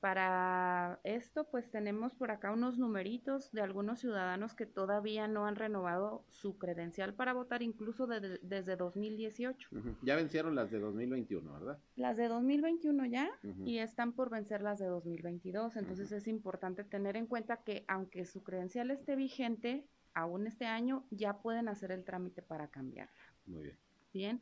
[0.00, 5.54] Para esto, pues tenemos por acá unos numeritos de algunos ciudadanos que todavía no han
[5.54, 9.68] renovado su credencial para votar, incluso de- desde 2018.
[9.70, 9.94] Ujú.
[10.02, 11.78] Ya vencieron las de 2021, ¿verdad?
[11.94, 13.64] Las de 2021 ya Ujú.
[13.64, 15.76] y están por vencer las de 2022.
[15.76, 21.04] Entonces es importante tener en cuenta que aunque su credencial esté vigente, aún este año
[21.12, 23.14] ya pueden hacer el trámite para cambiarla.
[23.46, 23.78] Muy bien.
[24.12, 24.40] Bien,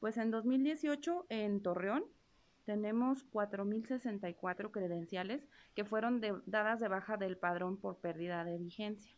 [0.00, 2.04] pues en 2018 en Torreón
[2.64, 9.14] tenemos 4.064 credenciales que fueron de- dadas de baja del padrón por pérdida de vigencia.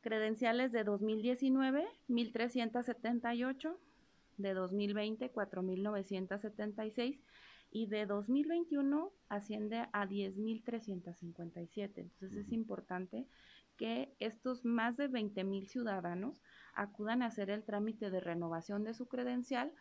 [0.00, 3.76] Credenciales de 2019, 1.378,
[4.38, 7.20] de 2020, 4.976
[7.70, 11.90] y de 2021 asciende a 10.357.
[11.96, 13.26] Entonces es importante
[13.80, 16.38] que estos más de 20.000 ciudadanos
[16.74, 19.72] acudan a hacer el trámite de renovación de su credencial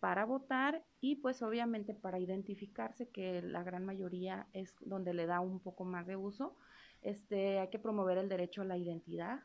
[0.00, 5.40] para votar y pues obviamente para identificarse, que la gran mayoría es donde le da
[5.40, 6.58] un poco más de uso.
[7.00, 9.40] Este, hay que promover el derecho a la identidad.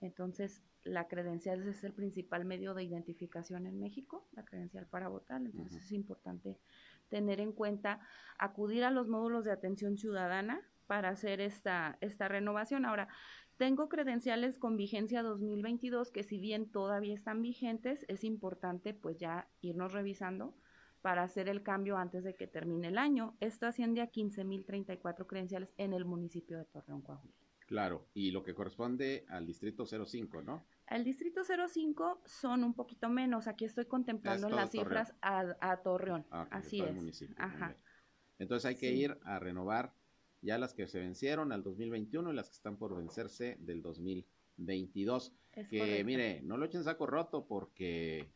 [0.00, 5.40] Entonces, la credencial es el principal medio de identificación en México, la credencial para votar.
[5.40, 6.58] Entonces, es importante
[7.10, 8.00] tener en cuenta
[8.38, 12.84] acudir a los módulos de atención ciudadana para hacer esta, esta renovación.
[12.84, 13.08] Ahora,
[13.56, 19.48] tengo credenciales con vigencia 2022 que si bien todavía están vigentes, es importante pues ya
[19.60, 20.54] irnos revisando
[21.00, 23.36] para hacer el cambio antes de que termine el año.
[23.40, 27.34] Esto asciende a 15.034 credenciales en el municipio de Torreón, Coahuila.
[27.66, 30.62] Claro, y lo que corresponde al distrito 05, ¿no?
[30.88, 33.48] El distrito 05 son un poquito menos.
[33.48, 36.26] Aquí estoy contemplando Es las cifras a, a Torreón.
[36.30, 37.24] Ah, Así es.
[37.36, 37.74] Ajá.
[38.38, 39.00] Entonces hay que Sí.
[39.00, 39.92] ir a renovar
[40.46, 45.32] ya las que se vencieron al 2021 y las que están por vencerse del 2022.
[45.52, 46.04] Es que correcto.
[46.06, 48.28] mire, no lo echen saco roto porque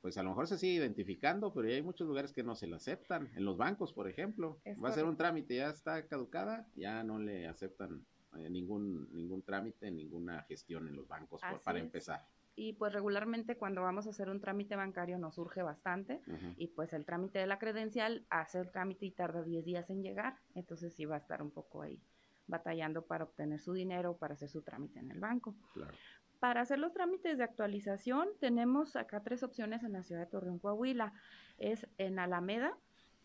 [0.00, 2.66] pues a lo mejor se sigue identificando, pero ya hay muchos lugares que no se
[2.66, 3.30] la aceptan.
[3.36, 7.04] En los bancos, por ejemplo, Es va a ser un trámite, ya está caducada, ya
[7.04, 8.04] no le aceptan
[8.36, 11.84] eh, ningún ningún trámite, ninguna gestión en los bancos por- para es.
[11.84, 12.26] empezar.
[12.54, 16.20] Y pues regularmente cuando vamos a hacer un trámite bancario nos surge bastante.
[16.26, 16.54] Ujú.
[16.56, 20.02] Y pues el trámite de la credencial hace el trámite y tarda 10 días en
[20.02, 20.36] llegar.
[20.54, 22.00] Entonces sí va a estar un poco ahí
[22.46, 25.54] batallando para obtener su dinero, para hacer su trámite en el banco.
[25.72, 25.94] Claro.
[26.40, 30.58] Para hacer los trámites de actualización tenemos acá tres opciones en la ciudad de Torreón,
[30.58, 31.14] Coahuila.
[31.56, 32.76] Es en Alameda,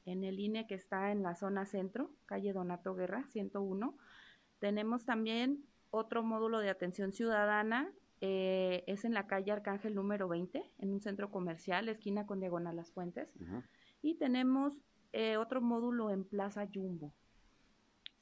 [0.05, 3.97] en el INE que está en la zona centro, calle Donato Guerra, 101.
[4.59, 10.63] Tenemos también otro módulo de atención ciudadana, eh, es en la calle Arcángel número 20,
[10.79, 13.29] en un centro comercial, esquina con diagonal Las Fuentes.
[14.01, 14.77] Y tenemos
[15.13, 17.13] eh, otro módulo en Plaza Jumbo.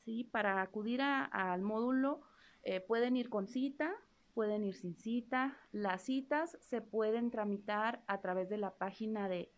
[0.04, 2.22] Sí, para acudir a- al módulo
[2.64, 3.94] eh, pueden ir con cita,
[4.34, 5.58] pueden ir sin cita.
[5.72, 9.52] Las citas se pueden tramitar a través de la página de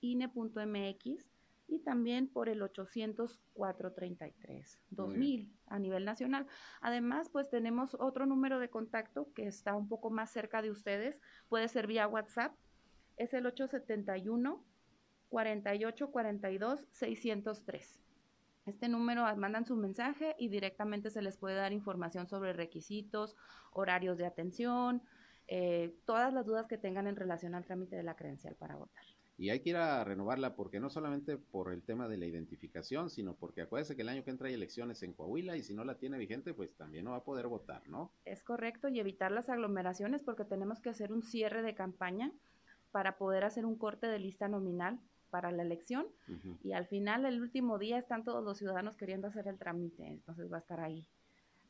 [0.00, 1.26] www.ine.mx
[1.68, 6.46] y también por el 800 433 2000 a nivel nacional.
[6.80, 11.20] Además, pues tenemos otro número de contacto que está un poco más cerca de ustedes.
[11.48, 12.54] Puede ser vía WhatsApp.
[13.16, 14.64] Es el 871
[15.28, 18.00] 48 42 603.
[18.66, 23.34] Este número ah, mandan su mensaje y directamente se les puede dar información sobre requisitos,
[23.72, 25.02] horarios de atención,
[25.46, 29.04] eh, todas las dudas que tengan en relación al trámite de la credencial para votar.
[29.38, 33.08] Y hay que ir a renovarla porque no solamente por el tema de la identificación,
[33.08, 35.84] sino porque acuérdese que el año que entra hay elecciones en Coahuila y si no
[35.84, 38.10] la tiene vigente, pues también no va a poder votar, ¿no?
[38.24, 42.32] Es correcto y evitar las aglomeraciones porque tenemos que hacer un cierre de campaña
[42.90, 44.98] para poder hacer un corte de lista nominal
[45.30, 46.06] para la elección
[46.64, 50.50] y al final el último día están todos los ciudadanos queriendo hacer el trámite, entonces
[50.50, 51.06] va a estar ahí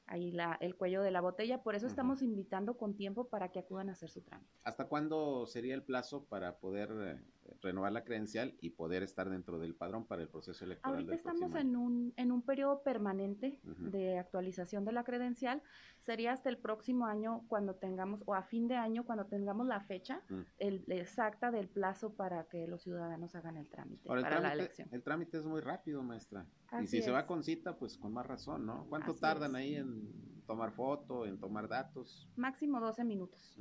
[0.08, 3.58] ahí la, el cuello de la botella, por eso estamos invitando con tiempo para que
[3.58, 4.50] acudan a hacer su trámite.
[4.64, 7.20] ¿Hasta cuándo sería el plazo para poder eh,
[7.60, 11.18] renovar la credencial y poder estar dentro del padrón para el proceso electoral Ahorita del
[11.18, 15.62] estamos en un, en un periodo permanente de actualización de la credencial.
[16.00, 19.80] Sería hasta el próximo año cuando tengamos, o a fin de año cuando tengamos la
[19.80, 20.22] fecha
[20.58, 24.52] el, exacta del plazo para que los ciudadanos hagan el trámite Ahora, el, para la
[24.54, 24.88] elección.
[24.92, 26.46] el trámite es muy rápido, maestra.
[26.80, 28.86] y si se va con cita, pues con más razón, ¿no?
[28.88, 29.56] ¿Cuánto Así tardan es.
[29.56, 32.26] ahí en tomar foto, en tomar datos.
[32.34, 33.56] Máximo 12 minutos.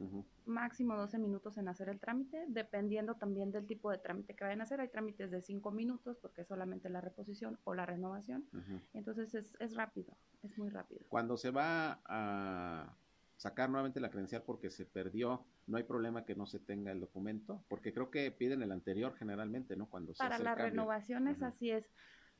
[0.45, 4.61] Máximo 12 minutos en hacer el trámite, dependiendo también del tipo de trámite que vayan
[4.61, 4.79] a hacer.
[4.79, 8.47] Hay trámites de 5 minutos porque es solamente la reposición o la renovación.
[8.93, 11.01] Entonces es, es rápido, es muy rápido.
[11.09, 12.95] Cuando se va a
[13.35, 17.01] sacar nuevamente la credencial porque se perdió, no hay problema que no se tenga el
[17.01, 19.89] documento, porque creo que piden el anterior generalmente, ¿no?
[19.89, 21.85] Cuando se Para hace las renovaciones, así es.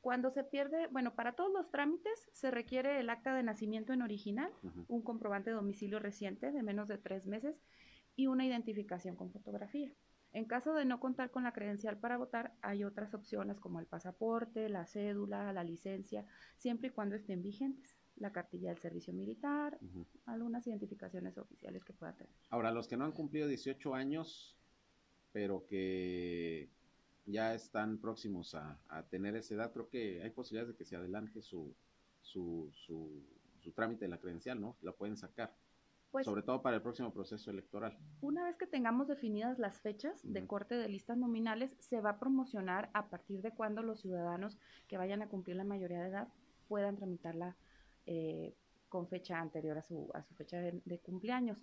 [0.00, 4.02] Cuando se pierde, bueno, para todos los trámites se requiere el acta de nacimiento en
[4.02, 4.52] original,
[4.86, 7.60] un comprobante de domicilio reciente de menos de tres meses
[8.14, 9.92] y una identificación con fotografía.
[10.32, 13.86] En caso de no contar con la credencial para votar, hay otras opciones como el
[13.86, 17.96] pasaporte, la cédula, la licencia, siempre y cuando estén vigentes.
[18.16, 19.78] La cartilla del servicio militar,
[20.26, 22.32] algunas identificaciones oficiales que pueda tener.
[22.50, 24.58] Ahora, los que no han cumplido 18 años,
[25.30, 26.68] pero que
[27.28, 30.96] ya están próximos a, a tener esa edad, creo que hay posibilidades de que se
[30.96, 31.74] adelante su,
[32.20, 33.22] su, su,
[33.60, 34.76] su trámite de la credencial, ¿no?
[34.80, 35.54] La pueden sacar,
[36.10, 37.98] Pues sobre todo para el próximo proceso electoral.
[38.22, 42.18] Una vez que tengamos definidas las fechas de corte de listas nominales, se va a
[42.18, 46.28] promocionar a partir de cuando los ciudadanos que vayan a cumplir la mayoría de edad
[46.66, 47.56] puedan tramitarla
[48.06, 48.54] eh,
[48.88, 51.58] con fecha anterior a su, a su fecha de, de cumpleaños.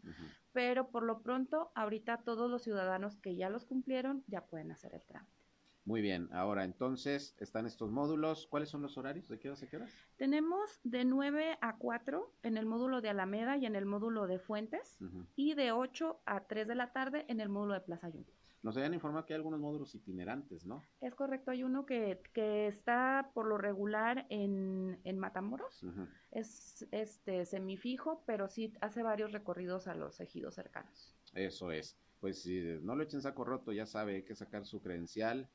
[0.52, 4.94] Pero por lo pronto, ahorita todos los ciudadanos que ya los cumplieron ya pueden hacer
[4.94, 5.45] el trámite.
[5.86, 8.48] Muy bien, ahora entonces están estos módulos.
[8.48, 9.30] ¿Cuáles son los horarios?
[9.30, 9.92] ¿De qué horas a qué horas?
[10.18, 14.40] Tenemos de 9 a 4 en el módulo de Alameda y en el módulo de
[14.40, 14.98] Fuentes,
[15.36, 18.34] y de 8 a 3 de la tarde en el módulo de Plaza Jumbo.
[18.64, 20.82] Nos habían informado que hay algunos módulos itinerantes, ¿no?
[21.02, 25.86] Es correcto, hay uno que, que está por lo regular en, en Matamoros.
[26.32, 31.14] Es este semifijo, pero sí hace varios recorridos a los ejidos cercanos.
[31.36, 31.96] Eso es.
[32.20, 35.48] Pues si no lo echen saco roto, ya sabe, hay que sacar su credencial.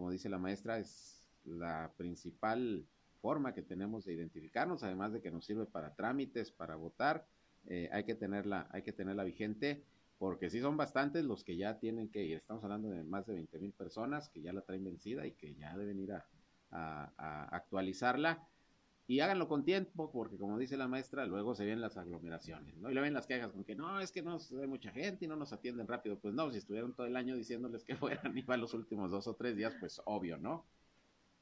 [0.00, 2.86] Como dice la maestra, es la principal
[3.20, 7.26] forma que tenemos de identificarnos, además de que nos sirve para trámites, para votar.
[7.66, 9.84] eh, hay que tenerla, hay que tenerla vigente,
[10.16, 12.38] porque sí son bastantes los que ya tienen que ir.
[12.38, 15.54] Estamos hablando de más de 20 mil personas que ya la traen vencida y que
[15.54, 16.26] ya deben ir a,
[17.50, 18.48] actualizarla.
[19.10, 22.90] Y háganlo con tiempo, porque como dice la maestra, luego se ven las aglomeraciones, ¿no?
[22.90, 25.28] Y luego ven las quejas con que no, es que no hay mucha gente y
[25.28, 26.20] no nos atienden rápido.
[26.20, 29.26] Pues no, si estuvieron todo el año diciéndoles que fueran y van los últimos dos
[29.26, 30.64] o tres días, pues obvio, ¿no?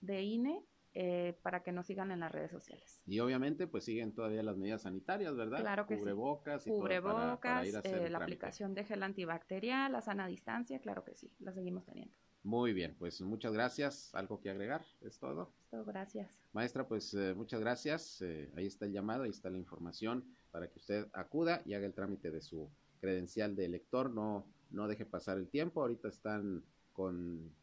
[0.00, 3.00] de INE eh, para que nos sigan en las redes sociales.
[3.06, 5.60] Y obviamente, pues siguen todavía las medidas sanitarias, ¿verdad?
[5.60, 6.00] Claro que sí.
[6.00, 9.92] Cubrebocas y todo para- para, Cubrebocas, ir a hacer eh, la aplicación de gel antibacterial,
[9.92, 12.14] la sana distancia, claro que sí, la seguimos teniendo.
[12.44, 14.12] Muy bien, pues muchas gracias.
[14.14, 14.84] ¿Algo que agregar?
[15.00, 15.54] ¿Es todo?
[15.62, 16.40] Esto, gracias.
[16.52, 18.20] Maestra, pues eh, muchas gracias.
[18.20, 21.86] Eh, ahí está el llamado, ahí está la información para que usted acuda y haga
[21.86, 22.68] el trámite de su
[23.00, 24.10] credencial de elector.
[24.10, 25.82] No, no deje pasar el tiempo.
[25.82, 27.54] Ahorita están con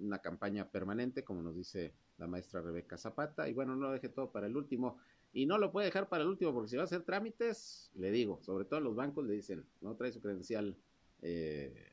[0.00, 3.48] una campaña permanente, como nos dice la maestra Rebeca Zapata.
[3.48, 4.98] Y bueno, no lo deje todo para el último.
[5.32, 8.10] Y no lo puede dejar para el último, porque si va a hacer trámites, le
[8.10, 10.76] digo, sobre todo los bancos le dicen, no trae su credencial
[11.22, 11.92] eh,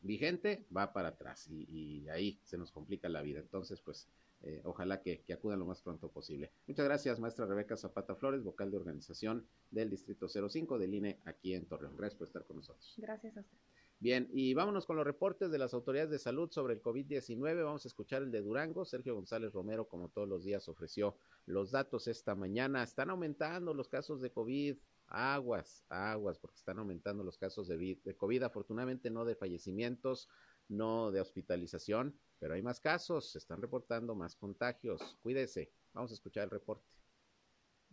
[0.00, 1.48] vigente, va para atrás.
[1.50, 3.40] Y, y ahí se nos complica la vida.
[3.40, 4.08] Entonces, pues
[4.44, 6.50] eh, ojalá que, que acudan lo más pronto posible.
[6.66, 11.54] Muchas gracias, maestra Rebeca Zapata Flores, vocal de organización del Distrito 05 del INE aquí
[11.54, 11.96] en Torreón.
[11.96, 12.94] Gracias por estar con nosotros.
[12.96, 13.56] Gracias a usted.
[14.02, 17.62] Bien, y vámonos con los reportes de las autoridades de salud sobre el COVID-19.
[17.62, 18.84] Vamos a escuchar el de Durango.
[18.84, 22.82] Sergio González Romero, como todos los días, ofreció los datos esta mañana.
[22.82, 24.76] Están aumentando los casos de COVID.
[25.06, 28.42] Aguas, aguas, porque están aumentando los casos de, de COVID.
[28.42, 30.28] Afortunadamente no de fallecimientos,
[30.66, 33.30] no de hospitalización, pero hay más casos.
[33.30, 35.16] Se están reportando más contagios.
[35.22, 35.70] Cuídese.
[35.94, 36.90] Vamos a escuchar el reporte.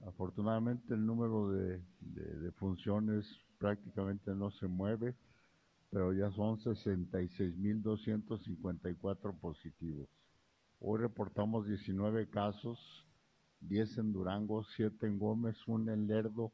[0.03, 3.27] Afortunadamente el número de, de funciones
[3.59, 5.15] prácticamente no se mueve,
[5.89, 10.07] pero ya son 66.254 positivos.
[10.79, 12.79] Hoy reportamos 19 casos,
[13.61, 16.53] 10 en Durango, 7 en Gómez, 1 en Lerdo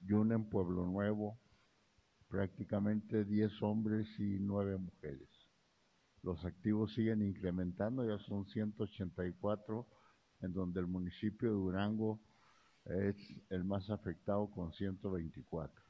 [0.00, 1.38] y 1 en Pueblo Nuevo,
[2.28, 5.28] prácticamente 10 hombres y 9 mujeres.
[6.22, 9.86] Los activos siguen incrementando, ya son 184,
[10.40, 12.20] en donde el municipio de Durango
[12.84, 13.16] es
[13.50, 15.82] el más afectado con 124.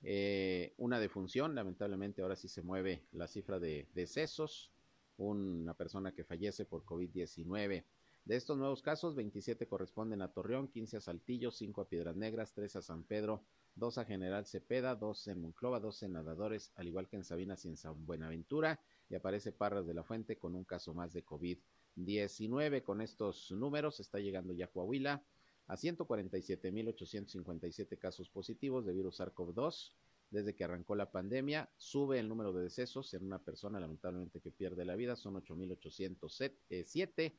[0.02, 4.74] Eh, una defunción, lamentablemente ahora sí se mueve la cifra de decesos.
[5.16, 7.86] Una persona que fallece por COVID-19.
[8.26, 12.52] De estos nuevos casos, 27 corresponden a Torreón, 15 a Saltillo, 5 a Piedras Negras,
[12.54, 13.46] 3 a San Pedro,
[13.76, 17.66] 2 a General Cepeda, 2 en Monclova, 2 en Nadadores, al igual que en Sabinas
[17.66, 21.26] y en San Buenaventura y aparece Parras de la Fuente con un caso más de
[21.26, 22.84] COVID-19.
[22.84, 25.24] Con estos números está llegando ya Coahuila
[25.68, 29.92] a 147.857 casos positivos de virus SARS-CoV-2
[30.30, 31.70] desde que arrancó la pandemia.
[31.78, 37.34] Sube el número de decesos en una persona lamentablemente que pierde la vida, son 8.807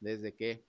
[0.00, 0.64] desde que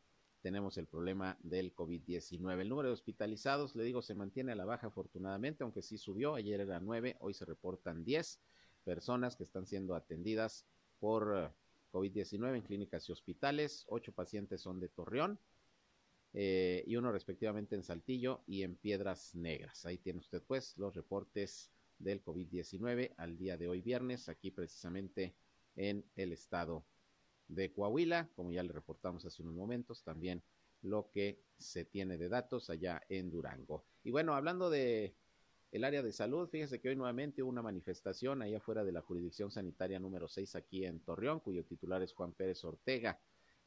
[0.47, 2.61] tenemos el problema del COVID-19.
[2.61, 6.35] El número de hospitalizados, le digo, se mantiene a la baja afortunadamente, aunque sí subió,
[6.35, 8.39] ayer era 9, hoy se reportan 10
[8.85, 10.65] personas que están siendo atendidas
[11.01, 11.49] por eh,
[11.91, 13.83] COVID-19 en clínicas y hospitales.
[13.89, 15.37] Ocho pacientes son de Torreón
[16.31, 19.85] eh, y uno respectivamente en Saltillo y en Piedras Negras.
[19.85, 25.35] Ahí tiene usted pues los reportes del COVID-19 al día de hoy viernes, aquí precisamente
[25.75, 26.85] en el estado
[27.47, 30.43] de Coahuila, como ya le reportamos hace unos momentos, también
[30.81, 33.85] lo que se tiene de datos allá en Durango.
[34.03, 35.15] Y bueno, hablando de
[35.71, 36.47] el área de salud.
[36.49, 40.55] Fíjese que hoy nuevamente hubo una manifestación ahí afuera de la jurisdicción sanitaria número 6
[40.55, 43.19] aquí en Torreón, cuyo titular es Juan Pérez Ortega.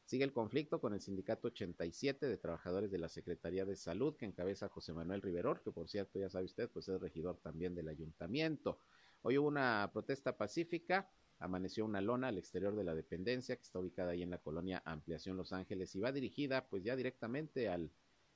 [0.03, 4.25] Sigue el conflicto con el sindicato 87 de trabajadores de la Secretaría de Salud que
[4.25, 7.87] encabeza José Manuel Riveror, que por cierto ya sabe usted, pues es regidor también del
[7.87, 8.79] ayuntamiento.
[9.21, 11.09] Hoy hubo una protesta pacífica,
[11.41, 14.81] amaneció una lona al exterior de la dependencia que está ubicada ahí en la colonia
[14.85, 17.91] Ampliación Los Ángeles y va dirigida pues ya directamente al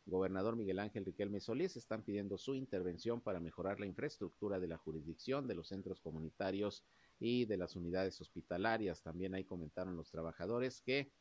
[0.07, 4.77] gobernador Miguel Ángel Riquelme Solís están pidiendo su intervención para mejorar la infraestructura de la
[4.77, 6.83] jurisdicción, de los centros comunitarios
[7.19, 9.03] y de las unidades hospitalarias.
[9.03, 11.11] También ahí comentaron los trabajadores que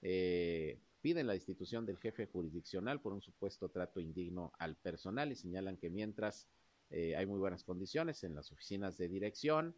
[0.00, 5.36] eh, piden la institución del jefe jurisdiccional por un supuesto trato indigno al personal y
[5.36, 6.48] señalan que mientras
[6.90, 9.74] eh, hay muy buenas condiciones en las oficinas de dirección,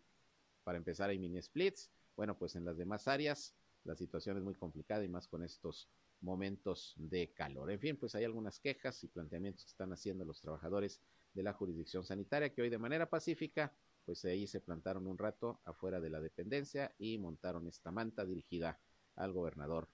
[0.68, 3.54] para empezar hay mini splits, bueno, pues en las demás áreas
[3.84, 5.88] la situación es muy complicada y más con estos
[6.20, 7.70] momentos de calor.
[7.70, 11.00] En fin, pues hay algunas quejas y planteamientos que están haciendo los trabajadores
[11.32, 13.72] de la jurisdicción sanitaria que hoy de manera pacífica,
[14.04, 18.78] pues ahí se plantaron un rato afuera de la dependencia y montaron esta manta dirigida
[19.16, 19.88] al gobernador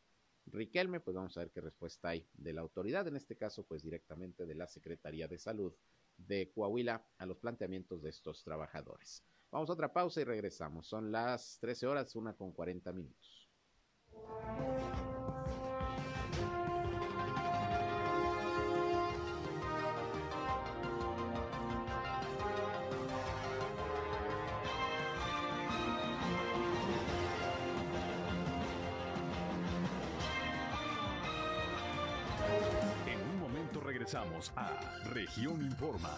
[0.47, 3.85] Riquelme, pues vamos a ver qué respuesta hay de la autoridad, en este caso pues
[3.85, 5.73] directamente de la Secretaría de Salud
[6.17, 9.23] de Coahuila a los planteamientos de estos trabajadores.
[9.55, 10.89] Vamos a otra pausa y regresamos.
[10.89, 13.49] Son las 13 horas, una con 40 minutos.
[33.85, 34.71] Regresamos a
[35.05, 36.11] Región Informa.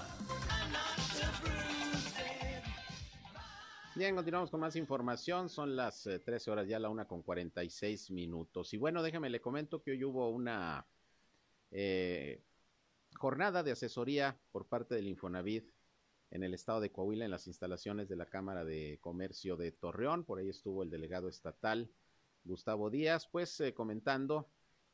[3.97, 5.49] Bien, continuamos con más información.
[5.49, 8.75] Son las 13 eh, horas ya, la una con 46 minutos.
[8.75, 10.87] Y bueno, déjeme le comento que hoy hubo una
[11.71, 12.43] eh,
[13.15, 15.71] jornada de asesoría por parte del Infonavit
[16.31, 20.25] en el estado de Coahuila, en las instalaciones de la Cámara de Comercio de Torreón.
[20.25, 21.91] Por ahí estuvo el delegado estatal
[22.45, 24.51] Gustavo Díaz, pues eh, comentando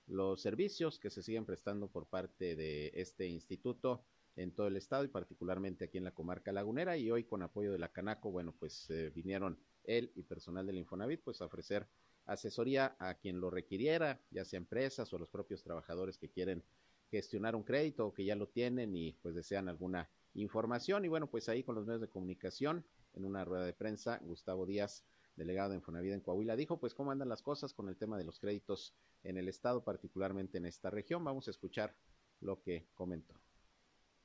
[0.06, 4.04] los servicios que se siguen prestando por parte de este instituto
[4.36, 7.72] en todo el estado y particularmente aquí en la comarca lagunera y hoy con apoyo
[7.72, 11.86] de la Canaco, bueno, pues eh, vinieron él y personal del Infonavit pues a ofrecer
[12.26, 16.62] asesoría a quien lo requiriera, ya sea empresas o los propios trabajadores que quieren
[17.10, 21.28] gestionar un crédito o que ya lo tienen y pues desean alguna información y bueno,
[21.28, 25.04] pues ahí con los medios de comunicación en una rueda de prensa, Gustavo Díaz
[25.36, 28.24] delegado de Infonavit en Coahuila, dijo pues cómo andan las cosas con el tema de
[28.24, 31.24] los créditos en el estado, particularmente en esta región.
[31.24, 31.94] Vamos a escuchar
[32.40, 33.34] lo que comentó.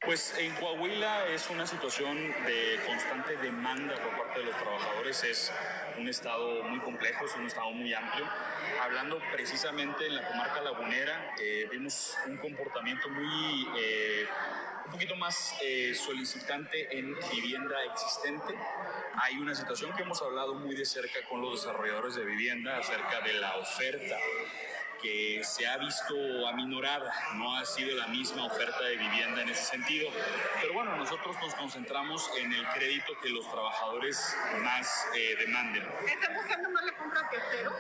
[0.02, 5.52] Pues en Coahuila es una situación de constante demanda por parte de los trabajadores, es
[5.98, 8.26] un estado muy complejo, es un estado muy amplio.
[8.82, 14.28] Hablando precisamente en la comarca lagunera, eh, vimos un comportamiento muy, eh,
[14.86, 18.54] un poquito más eh, solicitante en vivienda existente.
[19.16, 23.22] Hay una situación que hemos hablado muy de cerca con los desarrolladores de vivienda acerca
[23.22, 24.18] de la oferta
[25.02, 26.16] que se ha visto
[26.48, 30.10] aminorada, no ha sido la misma oferta de vivienda en ese sentido.
[30.62, 35.87] Pero bueno, nosotros nos concentramos en el crédito que los trabajadores más eh, demanden.
[36.08, 37.74] ¿Están buscando más la compra de terceros?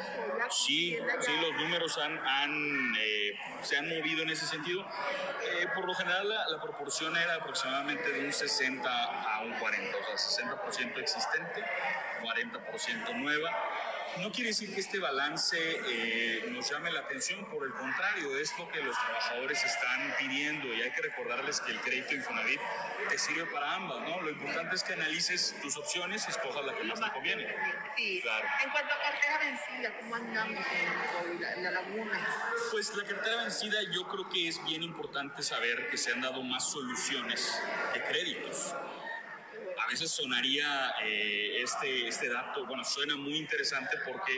[0.50, 4.82] Sí, ya- sí, los números han, han, eh, se han movido en ese sentido.
[4.82, 9.98] Eh, por lo general, la, la proporción era aproximadamente de un 60 a un 40,
[9.98, 11.64] o sea, 60% existente,
[12.22, 13.50] 40% nueva.
[14.20, 18.58] No quiere decir que este balance eh, nos llame la atención, por el contrario, es
[18.58, 22.60] lo que los trabajadores están pidiendo y hay que recordarles que el crédito Infonavit
[23.10, 24.22] te sirve para ambas, ¿no?
[24.22, 27.48] Lo importante es que analices tus opciones y escojas la que más te conviene.
[27.96, 28.20] Sí.
[28.22, 28.48] Claro.
[28.64, 31.28] En cuanto a cartera vencida, ¿cómo andamos en
[31.58, 32.28] en la laguna?
[32.72, 36.42] Pues la cartera vencida yo creo que es bien importante saber que se han dado
[36.44, 37.62] más soluciones
[37.94, 38.74] que créditos.
[39.88, 44.34] A veces sonaría eh, este, este dato, bueno, suena muy interesante porque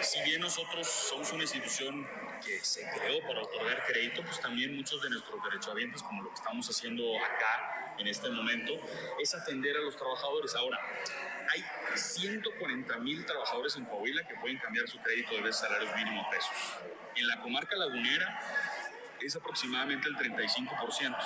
[0.00, 2.08] si bien nosotros somos una institución
[2.40, 6.36] que se creó para otorgar crédito, pues también muchos de nuestros derechohabientes, como lo que
[6.36, 8.72] estamos haciendo acá en este momento,
[9.20, 10.54] es atender a los trabajadores.
[10.54, 10.78] Ahora,
[11.50, 11.64] hay
[11.96, 16.54] 140 mil trabajadores en Coahuila que pueden cambiar su crédito de salarios mínimos pesos.
[17.16, 18.38] En la comarca lagunera
[19.20, 21.16] es aproximadamente el 35%.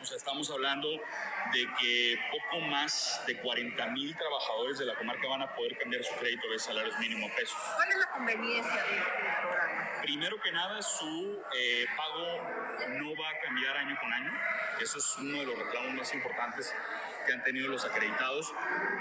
[0.00, 5.28] O sea, estamos hablando de que poco más de 40 mil trabajadores de la comarca
[5.28, 7.58] van a poder cambiar su crédito de salarios mínimos pesos.
[7.76, 10.00] ¿Cuál es la conveniencia de este programa?
[10.00, 14.32] Primero que nada, su eh, pago no va a cambiar año con año.
[14.80, 16.74] Eso es uno de los reclamos más importantes
[17.26, 18.52] que han tenido los acreditados.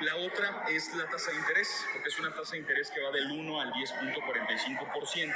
[0.01, 3.11] La otra es la tasa de interés, porque es una tasa de interés que va
[3.11, 5.33] del 1 al 10.45%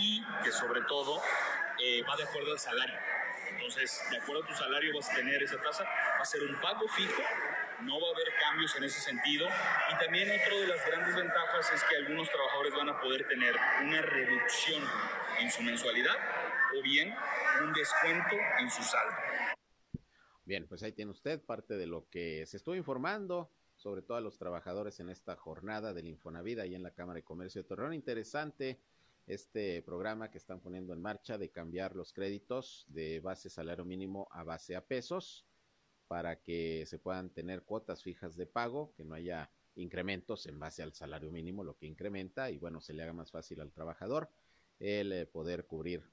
[0.00, 1.22] y que sobre todo
[1.78, 2.98] eh, va de acuerdo al salario.
[3.50, 6.60] Entonces, de acuerdo a tu salario vas a tener esa tasa, va a ser un
[6.60, 7.22] pago fijo,
[7.82, 9.48] no va a haber cambios en ese sentido.
[9.92, 13.54] Y también otra de las grandes ventajas es que algunos trabajadores van a poder tener
[13.82, 14.82] una reducción
[15.38, 16.16] en su mensualidad
[16.78, 17.14] o bien
[17.62, 19.14] un descuento en su saldo.
[20.44, 24.20] Bien, pues ahí tiene usted parte de lo que se estuvo informando, sobre todo a
[24.20, 27.94] los trabajadores en esta jornada del Infonavida y en la Cámara de Comercio de Torreón.
[27.94, 28.80] Interesante
[29.30, 34.26] este programa que están poniendo en marcha de cambiar los créditos de base salario mínimo
[34.32, 35.46] a base a pesos
[36.08, 40.82] para que se puedan tener cuotas fijas de pago, que no haya incrementos en base
[40.82, 44.28] al salario mínimo, lo que incrementa y bueno, se le haga más fácil al trabajador
[44.80, 46.10] el eh, poder cubrir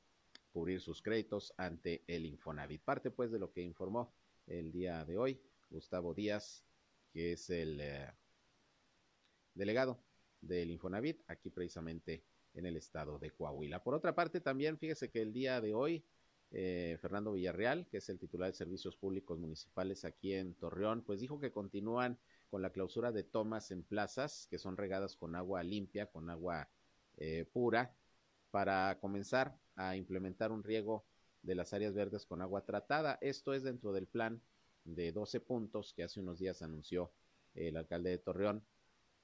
[0.52, 2.82] cubrir sus créditos ante el Infonavit.
[2.84, 4.14] Parte pues de lo que informó
[4.46, 6.64] el día de hoy Gustavo Díaz,
[7.12, 8.12] que es el eh,
[9.54, 10.00] delegado
[10.42, 12.24] del Infonavit aquí precisamente
[12.58, 13.84] en el estado de Coahuila.
[13.84, 16.04] Por otra parte, también fíjese que el día de hoy
[16.52, 21.20] eh, Fernando Villarreal, que es el titular de Servicios Públicos Municipales aquí en Torreón, pues
[21.20, 22.18] dijo que continúan
[22.50, 26.70] con la clausura de tomas en plazas que son regadas con agua limpia, con agua
[27.18, 27.94] eh, pura,
[28.52, 31.06] para comenzar a implementar un riego
[31.44, 33.18] de las áreas verdes con agua tratada.
[33.22, 34.42] Esto es dentro del plan
[34.86, 37.12] de 12 puntos que hace unos días anunció
[37.56, 38.64] el alcalde de Torreón,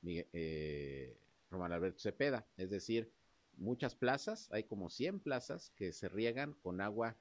[0.05, 1.17] eh,
[1.49, 2.45] Román Alberto Cepeda.
[2.57, 3.11] Es decir,
[3.57, 7.17] muchas plazas, hay como 100 plazas que se riegan con agua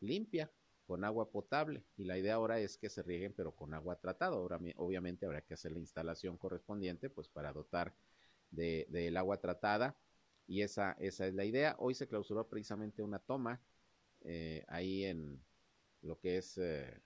[0.00, 0.50] limpia,
[0.86, 1.84] con agua potable.
[1.96, 4.36] Y la idea ahora es que se rieguen pero con agua tratada.
[4.36, 7.94] Ahora, obviamente habrá que hacer la instalación correspondiente pues para dotar
[8.50, 9.96] del de, agua tratada
[10.46, 11.76] y esa, esa es la idea.
[11.78, 13.60] Hoy se clausuró precisamente una toma
[14.22, 15.42] eh, ahí en
[16.02, 17.00] lo que es eh,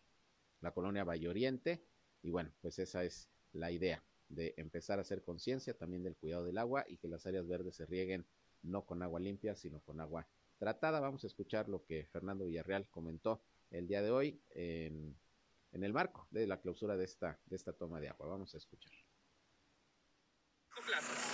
[0.60, 1.82] la colonia Valle Oriente
[2.22, 6.44] y bueno, pues esa es la idea de empezar a hacer conciencia también del cuidado
[6.44, 8.26] del agua y que las áreas verdes se rieguen
[8.62, 10.26] no con agua limpia, sino con agua
[10.58, 11.00] tratada.
[11.00, 15.16] Vamos a escuchar lo que Fernando Villarreal comentó el día de hoy en,
[15.72, 18.26] en el marco de la clausura de esta, de esta toma de agua.
[18.26, 18.92] Vamos a escuchar.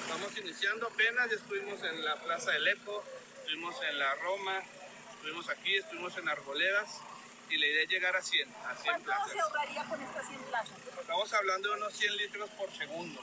[0.02, 3.02] Estamos iniciando apenas, ya estuvimos en la Plaza del Eco,
[3.38, 4.62] estuvimos en la Roma,
[5.14, 7.00] estuvimos aquí, estuvimos en Arboledas
[7.50, 9.32] y la idea es llegar a 100, a 100 ¿Cuánto plazas.
[9.32, 10.78] se ahorraría con estas 100 plazas?
[11.00, 13.20] Estamos hablando de unos 100 litros por segundo,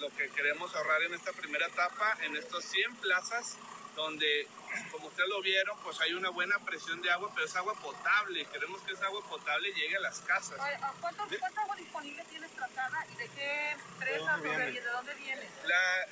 [0.00, 3.56] lo que queremos ahorrar en esta primera etapa, en estas 100 plazas,
[3.94, 4.46] donde,
[4.90, 8.44] como ustedes lo vieron, pues hay una buena presión de agua, pero es agua potable,
[8.46, 10.58] queremos que esa agua potable llegue a las casas.
[11.00, 14.80] ¿Cuánto, ¿Cuánta agua disponible tienes tratada y de qué empresas ¿De dónde viene?
[14.80, 15.48] de dónde viene?
[15.64, 16.06] La,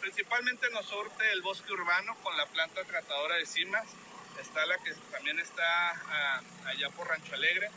[0.00, 3.86] principalmente nos sorte el bosque urbano con la planta tratadora de cimas.
[4.40, 7.70] Está la que también está ah, allá por Rancho Alegre.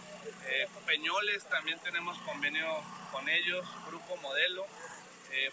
[0.48, 2.68] Eh, Peñoles también tenemos convenio
[3.12, 4.68] con ellos, Grupo Modelo.
[5.32, 5.52] Eh,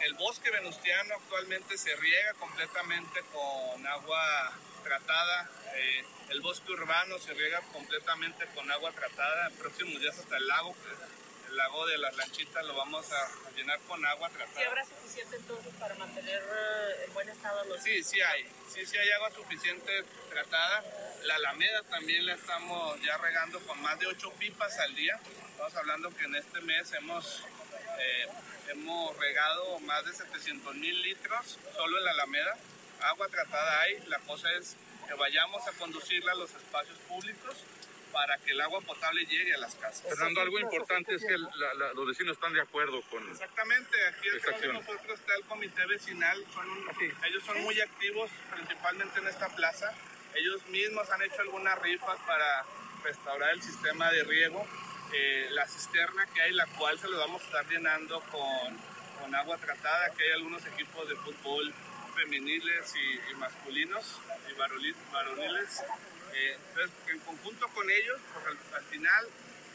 [0.00, 4.52] el bosque venustiano actualmente se riega completamente con agua
[4.82, 5.50] tratada.
[5.74, 9.48] Eh, el bosque urbano se riega completamente con agua tratada.
[9.48, 11.14] En próximos días hasta el lago, el
[11.54, 14.58] el lago de las lanchitas lo vamos a, llenar con agua tratada.
[14.58, 18.84] ¿Sí habrá suficiente entonces para mantener eh, en buen estado los Sí, sí hay, sí,
[18.84, 20.82] sí hay agua suficiente tratada.
[21.22, 25.20] La alameda también la estamos ya regando con más de 8 pipas al día.
[25.50, 27.44] Estamos hablando que en este mes hemos,
[28.00, 28.26] eh,
[28.68, 32.56] hemos regado más de 700 mil litros solo en la alameda.
[33.02, 37.56] Agua tratada hay, la cosa es que vayamos a conducirla a los espacios públicos
[38.14, 40.02] para que el agua potable llegue a las casas.
[40.08, 44.30] Fernando, algo importante es que la, la, los vecinos están de acuerdo con Exactamente, aquí
[44.30, 46.88] detrás de nosotros está el comité vecinal, son un,
[47.24, 49.92] ellos son muy activos principalmente en esta plaza,
[50.34, 52.64] ellos mismos han hecho algunas rifas para
[53.02, 54.64] restaurar el sistema de riego,
[55.14, 58.76] eh, la cisterna que hay, la cual se lo vamos a estar llenando con,
[59.20, 61.72] con agua tratada, que hay algunos equipos de fútbol
[62.16, 65.82] femeniles y, y masculinos y varoniles
[66.34, 69.26] eh, entonces, en conjunto con ellos, pues al, al final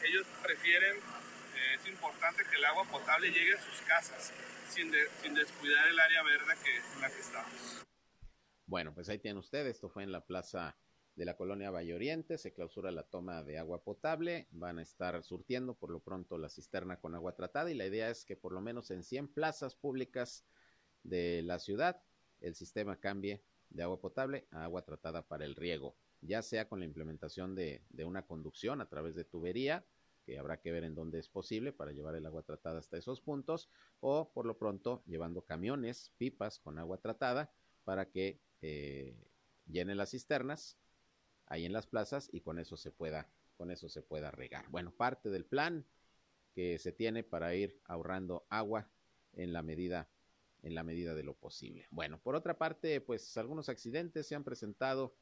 [0.02, 4.32] ellos prefieren, eh, es importante que el agua potable llegue a sus casas
[4.68, 7.86] sin, sin descuidar el área verde que, en la que estamos.
[8.66, 10.76] Bueno, pues ahí tienen ustedes, esto fue en la plaza
[11.16, 15.22] de la colonia Valle Oriente, se clausura la toma de agua potable, van a estar
[15.22, 18.52] surtiendo por lo pronto la cisterna con agua tratada y la idea es que por
[18.52, 20.44] lo menos en 100 plazas públicas
[21.02, 22.02] de la ciudad
[22.40, 26.80] el sistema cambie de agua potable a agua tratada para el riego ya sea con
[26.80, 29.84] la implementación de, de, una conducción a través de tubería,
[30.24, 33.20] que habrá que ver en dónde es posible para llevar el agua tratada hasta esos
[33.20, 37.50] puntos, o por lo pronto llevando camiones, pipas con agua tratada
[37.84, 39.16] para que eh,
[39.66, 40.76] llenen las cisternas
[41.50, 44.66] ahí en las plazas y con eso se pueda, con eso se pueda regar.
[44.70, 45.84] Bueno, parte del plan
[46.54, 48.88] que se tiene para ir ahorrando agua
[49.34, 50.08] en la medida
[50.62, 51.86] en la medida de lo posible.
[51.90, 55.14] Bueno, por otra parte, pues algunos accidentes se han presentado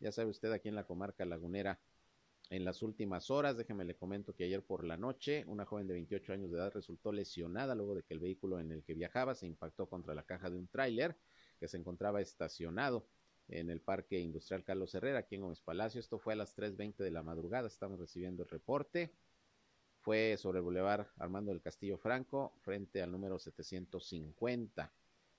[0.00, 1.80] ya sabe usted, aquí en la comarca lagunera,
[2.50, 5.94] en las últimas horas, déjeme le comento que ayer por la noche, una joven de
[5.94, 9.34] 28 años de edad resultó lesionada luego de que el vehículo en el que viajaba
[9.34, 11.16] se impactó contra la caja de un tráiler
[11.58, 13.08] que se encontraba estacionado
[13.48, 16.00] en el Parque Industrial Carlos Herrera, aquí en Gómez Palacio.
[16.00, 19.12] Esto fue a las 3.20 de la madrugada, estamos recibiendo el reporte.
[20.00, 24.92] Fue sobre el Boulevard Armando del Castillo Franco, frente al número 750.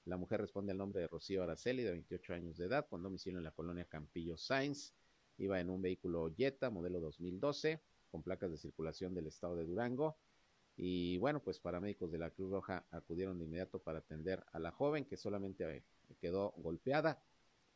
[0.06, 3.40] La mujer responde al nombre de Rocío Araceli, de 28 años de edad, con domicilio
[3.40, 4.94] en la colonia Campillo Sainz.
[5.38, 10.18] Iba en un vehículo Jetta, modelo 2012, con placas de circulación del estado de Durango.
[10.76, 14.72] Y bueno, pues paramédicos de la Cruz Roja acudieron de inmediato para atender a la
[14.72, 15.84] joven que solamente
[16.20, 17.22] quedó golpeada.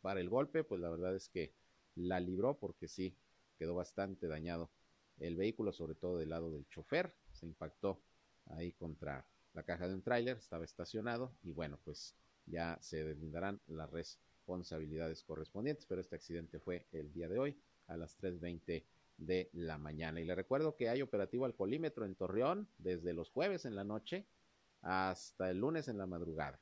[0.01, 1.53] Para el golpe, pues la verdad es que
[1.95, 3.15] la libró porque sí,
[3.57, 4.71] quedó bastante dañado
[5.19, 7.13] el vehículo, sobre todo del lado del chofer.
[7.31, 8.01] Se impactó
[8.47, 13.61] ahí contra la caja de un tráiler, estaba estacionado y bueno, pues ya se deslindarán
[13.67, 18.83] las responsabilidades correspondientes, pero este accidente fue el día de hoy a las 3.20
[19.17, 20.19] de la mañana.
[20.19, 24.25] Y le recuerdo que hay operativo alcoholímetro en Torreón desde los jueves en la noche
[24.81, 26.59] hasta el lunes en la madrugada,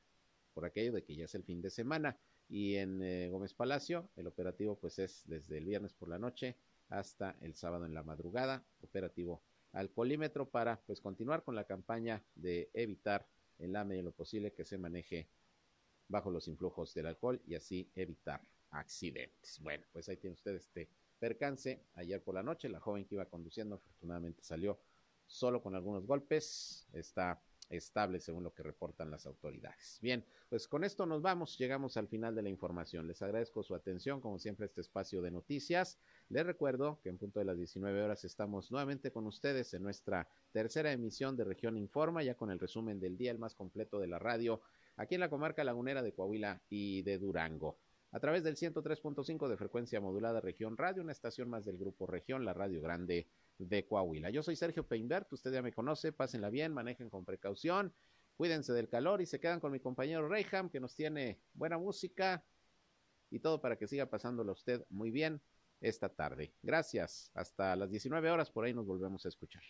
[0.52, 2.18] por aquello de que ya es el fin de semana.
[2.50, 6.56] Y en eh, Gómez Palacio el operativo pues es desde el viernes por la noche
[6.88, 9.40] hasta el sábado en la madrugada, operativo
[9.72, 13.26] alcoholímetro para pues continuar con la campaña de evitar
[13.58, 15.28] en la medida de lo posible que se maneje
[16.08, 19.60] bajo los influjos del alcohol y así evitar accidentes.
[19.60, 20.88] Bueno, pues ahí tiene usted este
[21.20, 21.84] percance.
[21.94, 24.80] Ayer por la noche la joven que iba conduciendo afortunadamente salió
[25.26, 26.88] solo con algunos golpes.
[26.92, 27.40] Está
[27.70, 29.98] estable según lo que reportan las autoridades.
[30.02, 33.06] Bien, pues con esto nos vamos, llegamos al final de la información.
[33.06, 35.98] Les agradezco su atención, como siempre, este espacio de noticias.
[36.28, 40.28] Les recuerdo que en punto de las 19 horas estamos nuevamente con ustedes en nuestra
[40.52, 44.08] tercera emisión de Región Informa, ya con el resumen del día, el más completo de
[44.08, 44.60] la radio
[44.96, 47.78] aquí en la comarca lagunera de Coahuila y de Durango.
[48.12, 52.44] A través del 103.5 de frecuencia modulada Región Radio, una estación más del Grupo Región,
[52.44, 53.28] la Radio Grande
[53.68, 54.30] de Coahuila.
[54.30, 57.94] Yo soy Sergio Peinbert, usted ya me conoce, pásenla bien, manejen con precaución,
[58.36, 62.44] cuídense del calor y se quedan con mi compañero Reyham, que nos tiene buena música
[63.30, 65.42] y todo para que siga pasándolo usted muy bien
[65.80, 66.54] esta tarde.
[66.62, 69.62] Gracias, hasta las 19 horas, por ahí nos volvemos a escuchar.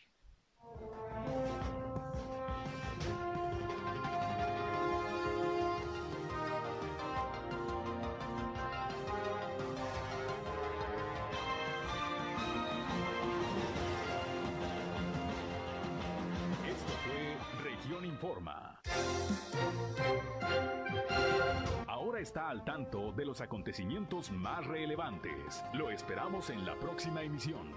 [22.20, 25.64] Está al tanto de los acontecimientos más relevantes.
[25.72, 27.72] Lo esperamos en la próxima emisión.